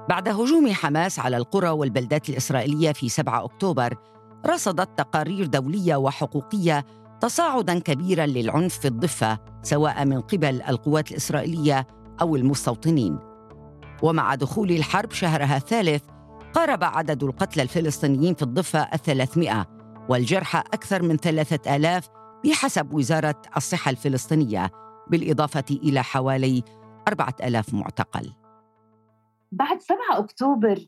بعد 0.09 0.29
هجوم 0.29 0.73
حماس 0.73 1.19
على 1.19 1.37
القرى 1.37 1.69
والبلدات 1.69 2.29
الإسرائيلية 2.29 2.93
في 2.93 3.09
7 3.09 3.45
أكتوبر 3.45 3.97
رصدت 4.47 4.99
تقارير 4.99 5.47
دولية 5.47 5.97
وحقوقية 5.97 6.87
تصاعدا 7.21 7.79
كبيرا 7.79 8.27
للعنف 8.27 8.79
في 8.79 8.89
الضفة 8.89 9.39
سواء 9.63 10.05
من 10.05 10.21
قبل 10.21 10.63
القوات 10.63 11.11
الإسرائيلية 11.11 11.87
أو 12.21 12.37
المستوطنين. 12.37 13.19
ومع 14.03 14.35
دخول 14.35 14.71
الحرب 14.71 15.13
شهرها 15.13 15.57
الثالث 15.57 16.05
قارب 16.55 16.85
عدد 16.85 17.23
القتلى 17.23 17.63
الفلسطينيين 17.63 18.35
في 18.35 18.43
الضفة 18.43 18.81
الثلاثمائة 18.81 19.67
والجرحى 20.09 20.59
أكثر 20.59 21.03
من 21.03 21.17
ثلاثة 21.17 21.77
آلاف 21.77 22.09
بحسب 22.45 22.95
وزارة 22.95 23.43
الصحة 23.57 23.91
الفلسطينية. 23.91 24.86
بالإضافة 25.11 25.65
إلى 25.71 26.03
حوالي 26.03 26.63
أربعة 27.09 27.35
ألاف 27.43 27.75
معتقل. 27.75 28.33
بعد 29.53 29.81
7 29.81 29.99
أكتوبر 30.13 30.87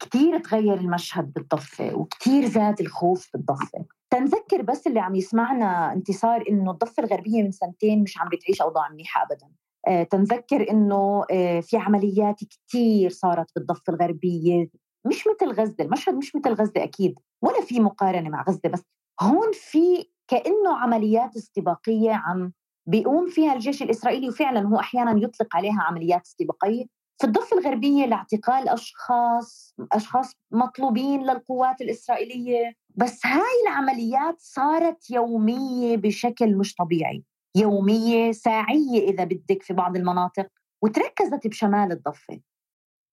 كتير 0.00 0.38
تغير 0.38 0.74
المشهد 0.74 1.32
بالضفة 1.32 1.94
وكتير 1.94 2.46
زاد 2.46 2.80
الخوف 2.80 3.28
بالضفة. 3.34 3.84
تنذكر 4.10 4.62
بس 4.62 4.86
اللي 4.86 5.00
عم 5.00 5.14
يسمعنا 5.14 5.92
انتصار 5.92 6.44
إنه 6.48 6.70
الضفة 6.70 7.02
الغربية 7.02 7.42
من 7.42 7.50
سنتين 7.50 8.02
مش 8.02 8.18
عم 8.18 8.28
بتعيش 8.28 8.62
أوضاع 8.62 8.88
منيحة 8.88 9.22
ابدا. 9.22 9.48
آه، 9.88 10.02
تنذكر 10.02 10.70
إنه 10.70 11.24
آه، 11.30 11.60
في 11.60 11.76
عمليات 11.76 12.44
كتير 12.44 13.10
صارت 13.10 13.46
بالضفة 13.56 13.82
الغربية. 13.88 14.68
مش 15.06 15.24
مثل 15.26 15.52
غزة 15.52 15.76
المشهد 15.80 16.14
مش 16.14 16.36
مثل 16.36 16.52
غزة 16.52 16.72
أكيد 16.76 17.18
ولا 17.42 17.60
في 17.60 17.80
مقارنة 17.80 18.30
مع 18.30 18.44
غزة 18.48 18.68
بس 18.68 18.82
هون 19.20 19.52
في 19.52 20.06
كأنه 20.28 20.76
عمليات 20.76 21.36
استباقية 21.36 22.12
عم 22.12 22.52
بيقوم 22.86 23.28
فيها 23.28 23.54
الجيش 23.54 23.82
الإسرائيلي 23.82 24.28
وفعلا 24.28 24.60
هو 24.60 24.80
أحيانا 24.80 25.24
يطلق 25.24 25.56
عليها 25.56 25.82
عمليات 25.82 26.26
استباقية 26.26 26.86
في 27.22 27.28
الضفة 27.28 27.58
الغربية 27.58 28.06
لاعتقال 28.06 28.68
أشخاص 28.68 29.74
أشخاص 29.92 30.32
مطلوبين 30.50 31.22
للقوات 31.22 31.80
الإسرائيلية. 31.80 32.72
بس 32.94 33.26
هاي 33.26 33.62
العمليات 33.66 34.36
صارت 34.38 35.10
يومية 35.10 35.96
بشكل 35.96 36.56
مش 36.56 36.74
طبيعي. 36.74 37.24
يومية 37.56 38.32
ساعية 38.32 39.08
إذا 39.10 39.24
بدك 39.24 39.62
في 39.62 39.74
بعض 39.74 39.96
المناطق 39.96 40.46
وتركزت 40.82 41.46
بشمال 41.46 41.92
الضفة. 41.92 42.40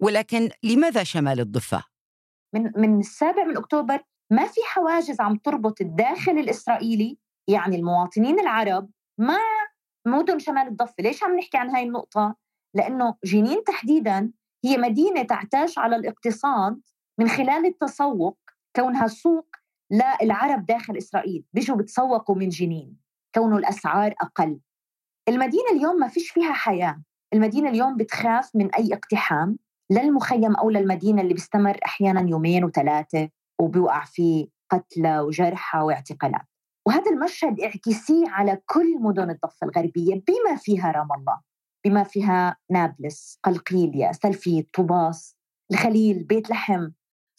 ولكن 0.02 0.50
لماذا 0.64 1.04
شمال 1.04 1.40
الضفة؟ 1.40 1.84
من 2.54 2.72
من 2.76 3.00
السابع 3.00 3.44
من 3.44 3.58
أكتوبر 3.58 4.04
ما 4.32 4.46
في 4.46 4.62
حواجز 4.64 5.22
عم 5.22 5.36
تربط 5.36 5.82
الداخل 5.82 6.32
الإسرائيلي 6.32 7.18
يعني 7.48 7.76
المواطنين 7.76 8.40
العرب 8.40 8.90
مع 9.20 9.40
مدن 10.08 10.40
شمال 10.40 10.68
الضفة. 10.68 10.94
ليش 11.00 11.24
عم 11.24 11.36
نحكي 11.38 11.58
عن 11.58 11.70
هاي 11.70 11.84
النقطة؟ 11.84 12.36
لأنه 12.76 13.16
جنين 13.24 13.64
تحديدا 13.64 14.32
هي 14.66 14.78
مدينة 14.78 15.24
تعتاش 15.24 15.78
على 15.78 15.96
الاقتصاد 15.96 16.82
من 17.20 17.28
خلال 17.28 17.66
التسوق 17.66 18.38
كونها 18.76 19.08
سوق 19.08 19.56
للعرب 20.22 20.66
داخل 20.66 20.98
إسرائيل. 20.98 21.46
بيجوا 21.54 21.78
بتسوقوا 21.78 22.36
من 22.36 22.50
جنين 22.50 22.98
كونه 23.36 23.58
الأسعار 23.58 24.14
أقل. 24.22 24.60
المدينة 25.30 25.70
اليوم 25.72 25.96
ما 26.00 26.08
فيش 26.08 26.32
فيها 26.32 26.54
حياة. 26.54 27.02
المدينة 27.34 27.70
اليوم 27.70 27.98
بتخاف 27.98 28.56
من 28.56 28.76
أي 28.76 28.94
اقتحام 28.94 29.58
للمخيم 29.92 30.56
أو 30.56 30.70
للمدينة 30.70 31.22
اللي 31.22 31.34
بيستمر 31.34 31.80
أحيانا 31.86 32.30
يومين 32.30 32.64
وثلاثة 32.64 33.30
وبيوقع 33.62 34.06
فيه 34.06 34.48
قتلى 34.70 35.20
وجرحى 35.20 35.80
واعتقالات. 35.80 36.46
وهذا 36.90 37.12
المشهد 37.12 37.60
اعكسيه 37.62 38.30
على 38.30 38.62
كل 38.66 39.02
مدن 39.02 39.30
الضفة 39.30 39.68
الغربية 39.68 40.24
بما 40.28 40.56
فيها 40.58 40.92
رام 40.92 41.08
الله 41.12 41.40
بما 41.86 42.04
فيها 42.04 42.58
نابلس 42.72 43.40
قلقيلية 43.44 44.12
سلفيت 44.12 44.70
طوباس 44.74 45.36
الخليل 45.72 46.24
بيت 46.24 46.50
لحم. 46.50 46.90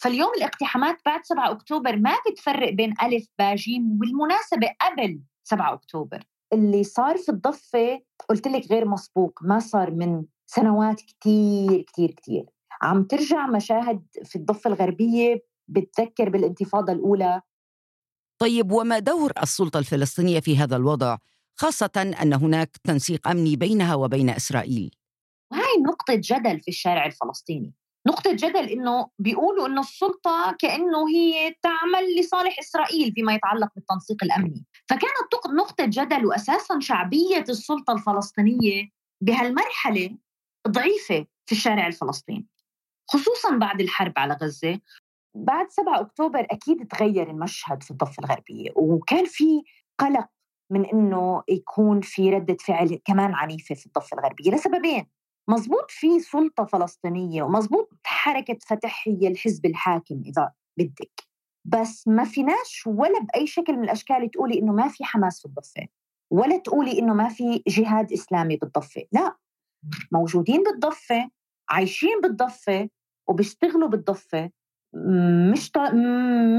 فاليوم 0.03 0.31
الاقتحامات 0.37 0.97
بعد 1.07 1.25
7 1.25 1.51
أكتوبر 1.51 1.97
ما 1.97 2.11
بتفرق 2.31 2.73
بين 2.73 2.95
ألف 3.03 3.27
باجيم 3.39 3.93
وبالمناسبة 3.93 4.71
قبل 4.81 5.21
7 5.45 5.73
أكتوبر. 5.73 6.25
اللي 6.53 6.85
صار 6.85 7.17
في 7.17 7.29
الضفة 7.29 8.01
قلت 8.29 8.49
لك 8.49 8.71
غير 8.71 8.89
مسبوق 8.89 9.39
ما 9.43 9.59
صار 9.59 9.91
من 9.91 10.25
سنوات 10.47 11.01
كتير 11.01 11.83
كتير 11.83 12.11
كتير. 12.11 12.45
عم 12.83 13.05
ترجع 13.05 13.47
مشاهد 13.47 14.07
في 14.25 14.37
الضفة 14.37 14.69
الغربية 14.69 15.43
بتذكر 15.69 16.29
بالانتفاضة 16.29 16.93
الأولى. 16.93 17.43
طيب 18.43 18.73
وما 18.73 18.99
دور 18.99 19.33
السلطة 19.43 19.79
الفلسطينية 19.79 20.41
في 20.41 20.57
هذا 20.57 20.77
الوضع 20.77 21.17
خاصة 21.57 22.15
أن 22.23 22.33
هناك 22.33 22.77
تنسيق 22.85 23.29
أمني 23.29 23.57
بينها 23.57 23.95
وبين 23.95 24.31
إسرائيل؟ 24.31 24.91
وهي 25.53 25.83
نقطة 25.87 26.15
جدل 26.15 26.61
في 26.61 26.69
الشارع 26.69 27.07
الفلسطيني. 27.07 27.75
نقطة 28.07 28.33
جدل 28.33 28.69
إنه 28.69 29.09
بيقولوا 29.19 29.67
إنه 29.67 29.81
السلطة 29.81 30.57
كأنه 30.59 31.09
هي 31.09 31.55
تعمل 31.63 32.21
لصالح 32.21 32.59
إسرائيل 32.59 33.13
فيما 33.13 33.35
يتعلق 33.35 33.69
بالتنسيق 33.75 34.25
الأمني. 34.25 34.65
فكانت 34.89 35.47
نقطة 35.55 35.85
جدل 35.85 36.27
وأساسا 36.27 36.81
شعبية 36.81 37.45
السلطة 37.49 37.93
الفلسطينية 37.93 38.89
بهالمرحلة 39.21 40.17
ضعيفة 40.69 41.27
في 41.47 41.53
الشارع 41.53 41.87
الفلسطيني 41.87 42.47
خصوصا 43.11 43.57
بعد 43.57 43.81
الحرب 43.81 44.13
على 44.17 44.39
غزة. 44.43 44.81
بعد 45.35 45.71
7 45.71 46.01
أكتوبر 46.01 46.47
أكيد 46.51 46.87
تغير 46.87 47.31
المشهد 47.31 47.83
في 47.83 47.91
الضفة 47.91 48.21
الغربية 48.25 48.71
وكان 48.77 49.25
في 49.25 49.63
قلق 49.99 50.27
من 50.71 50.87
إنه 50.87 51.43
يكون 51.49 52.01
في 52.01 52.31
ردة 52.31 52.57
فعل 52.61 53.01
كمان 53.05 53.35
عنيفة 53.35 53.75
في 53.75 53.87
الضفة 53.87 54.19
الغربية 54.19 54.51
لسببين 54.51 55.07
مزبوط 55.49 55.91
في 55.91 56.21
سلطة 56.21 56.65
فلسطينية 56.65 57.43
ومزبوط 57.43 57.91
حركة 58.05 58.59
فتح 58.67 59.05
هي 59.09 59.29
الحزب 59.29 59.67
الحاكم 59.67 60.23
إذا 60.27 60.53
بدك 60.79 61.31
بس 61.65 62.09
ما 62.09 62.25
فيناش 62.25 62.87
ولا 62.87 63.21
بأي 63.21 63.47
شكل 63.47 63.77
من 63.77 63.85
الأشكال 63.85 64.31
تقولي 64.31 64.59
إنه 64.59 64.73
ما 64.73 64.89
في 64.89 65.05
حماس 65.05 65.41
في 65.41 65.47
الضفة 65.47 65.87
ولا 66.31 66.57
تقولي 66.59 66.99
إنه 66.99 67.15
ما 67.15 67.29
في 67.29 67.63
جهاد 67.69 68.13
إسلامي 68.13 68.57
بالضفة 68.57 69.03
لا 69.13 69.37
موجودين 70.13 70.63
بالضفة 70.63 71.31
عايشين 71.69 72.21
بالضفة 72.21 72.89
وبيشتغلوا 73.29 73.89
بالضفة 73.89 74.51
مش 75.53 75.71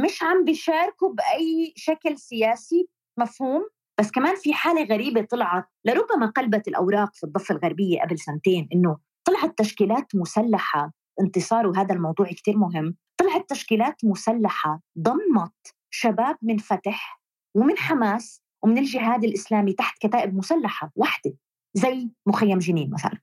مش 0.04 0.24
عم 0.24 0.46
بيشاركوا 0.46 1.14
بأي 1.14 1.74
شكل 1.76 2.18
سياسي 2.18 2.90
مفهوم؟ 3.20 3.70
بس 4.00 4.12
كمان 4.12 4.36
في 4.36 4.54
حالة 4.54 4.84
غريبة 4.84 5.22
طلعت 5.22 5.66
لربما 5.86 6.26
قلبت 6.26 6.68
الأوراق 6.68 7.16
في 7.16 7.24
الضفة 7.24 7.56
الغربية 7.56 8.02
قبل 8.02 8.20
سنتين 8.20 8.68
إنه 8.74 8.98
طلعت 9.26 9.58
تشكيلات 9.58 10.16
مسلحة 10.16 10.92
انتصار 11.22 11.68
وهذا 11.68 11.94
الموضوع 11.94 12.28
كتير 12.28 12.58
مهم 12.58 12.96
طلعت 13.18 13.50
تشكيلات 13.50 13.96
مسلحة 14.06 14.82
ضمت 15.00 15.76
شباب 15.90 16.38
من 16.42 16.58
فتح 16.58 17.22
ومن 17.56 17.78
حماس 17.78 18.42
ومن 18.64 18.78
الجهاد 18.78 19.24
الإسلامي 19.24 19.74
تحت 19.74 19.98
كتائب 20.02 20.36
مسلحة 20.36 20.92
واحدة 20.96 21.34
زي 21.74 22.10
مخيم 22.26 22.58
جنين 22.60 22.90
مثلا. 22.94 23.20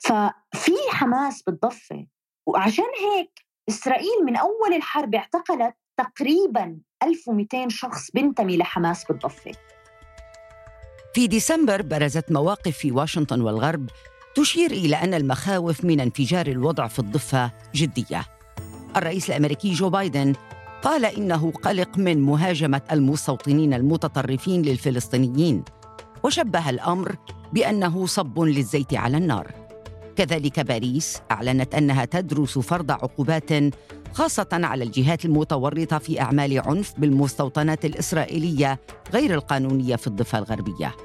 ففي 0.00 0.72
حماس 0.90 1.42
بالضفة 1.42 2.06
وعشان 2.46 2.84
هيك 2.84 3.43
إسرائيل 3.68 4.24
من 4.26 4.36
أول 4.36 4.74
الحرب 4.76 5.14
اعتقلت 5.14 5.74
تقريبا 5.96 6.78
1200 7.02 7.68
شخص 7.68 8.10
بنتمي 8.10 8.56
لحماس 8.56 9.04
بالضفة 9.04 9.52
في 11.14 11.26
ديسمبر 11.26 11.82
برزت 11.82 12.32
مواقف 12.32 12.78
في 12.78 12.92
واشنطن 12.92 13.40
والغرب 13.40 13.90
تشير 14.34 14.70
إلى 14.70 14.96
أن 14.96 15.14
المخاوف 15.14 15.84
من 15.84 16.00
انفجار 16.00 16.46
الوضع 16.46 16.86
في 16.86 16.98
الضفة 16.98 17.50
جدية. 17.74 18.24
الرئيس 18.96 19.30
الأمريكي 19.30 19.72
جو 19.72 19.90
بايدن 19.90 20.34
قال 20.82 21.04
إنه 21.04 21.50
قلق 21.50 21.98
من 21.98 22.22
مهاجمة 22.22 22.82
المستوطنين 22.92 23.74
المتطرفين 23.74 24.62
للفلسطينيين 24.62 25.64
وشبه 26.22 26.70
الأمر 26.70 27.16
بأنه 27.52 28.06
صب 28.06 28.40
للزيت 28.40 28.94
على 28.94 29.16
النار. 29.16 29.63
كذلك 30.16 30.60
باريس 30.60 31.20
أعلنت 31.30 31.74
أنها 31.74 32.04
تدرس 32.04 32.58
فرض 32.58 32.90
عقوبات 32.90 33.50
خاصة 34.12 34.48
على 34.52 34.84
الجهات 34.84 35.24
المتورطة 35.24 35.98
في 35.98 36.20
أعمال 36.20 36.62
عنف 36.66 36.92
بالمستوطنات 36.98 37.84
الإسرائيلية 37.84 38.80
غير 39.12 39.34
القانونية 39.34 39.96
في 39.96 40.06
الضفة 40.06 40.38
الغربية. 40.38 40.96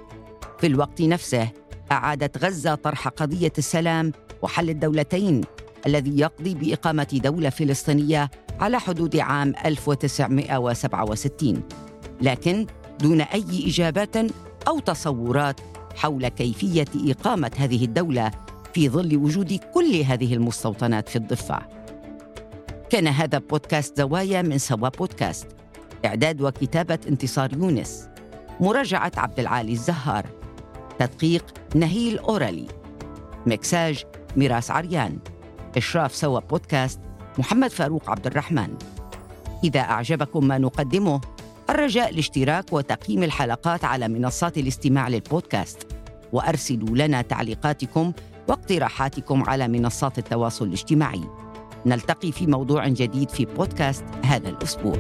في 0.60 0.68
الوقت 0.68 1.02
نفسه 1.02 1.50
أعادت 1.92 2.46
غزة 2.46 2.76
طرح 2.76 3.08
قضية 3.08 3.54
السلام 3.58 4.12
وحل 4.42 4.70
الدولتين 4.70 5.42
الذي 5.86 6.20
يقضي 6.20 6.54
بإقامة 6.54 7.20
دولة 7.24 7.50
فلسطينية 7.50 8.30
على 8.60 8.80
حدود 8.80 9.16
عام 9.16 9.54
1967 9.66 11.62
لكن 12.22 12.66
دون 13.00 13.22
أي 13.22 13.68
إجابات 13.68 14.16
أو 14.68 14.80
تصورات 14.80 15.62
حول 15.96 16.28
كيفية 16.28 16.86
إقامة 16.96 17.52
هذه 17.58 17.86
الدولة 17.86 18.32
في 18.74 18.90
ظل 18.90 19.18
وجود 19.18 19.60
كل 19.74 19.96
هذه 19.96 20.34
المستوطنات 20.34 21.10
في 21.10 21.16
الضفة. 21.16 21.60
كان 22.90 23.08
هذا 23.08 23.38
بودكاست 23.38 23.98
زوايا 23.98 24.42
من 24.42 24.58
سوا 24.58 24.90
بودكاست. 24.90 25.48
إعداد 26.06 26.42
وكتابة 26.42 27.00
انتصار 27.08 27.54
يونس. 27.54 28.10
مراجعة 28.60 29.12
عبد 29.18 29.40
العالي 29.40 29.72
الزهار. 29.72 30.26
تدقيق 31.00 31.46
نهيل 31.76 32.20
أورالي 32.20 32.68
مكساج 33.46 34.04
ميراس 34.38 34.72
عريان. 34.72 35.20
إشراف 35.78 36.16
سوا 36.16 36.40
بودكاست 36.40 37.00
محمد 37.38 37.72
فاروق 37.72 38.10
عبد 38.10 38.28
الرحمن. 38.28 38.78
إذا 39.64 39.80
أعجبكم 39.80 40.48
ما 40.48 40.58
نقدمه 40.58 41.22
الرجاء 41.70 42.10
الاشتراك 42.10 42.74
وتقييم 42.74 43.24
الحلقات 43.24 43.86
على 43.86 44.08
منصات 44.08 44.58
الاستماع 44.58 45.08
للبودكاست. 45.08 45.88
وأرسلوا 46.34 46.98
لنا 46.98 47.22
تعليقاتكم 47.22 48.14
واقتراحاتكم 48.50 49.44
على 49.50 49.68
منصات 49.68 50.18
التواصل 50.18 50.68
الاجتماعي. 50.68 51.24
نلتقي 51.86 52.32
في 52.32 52.48
موضوع 52.48 52.88
جديد 52.88 53.30
في 53.30 53.46
بودكاست 53.46 54.06
هذا 54.24 54.50
الأسبوع. 54.50 54.96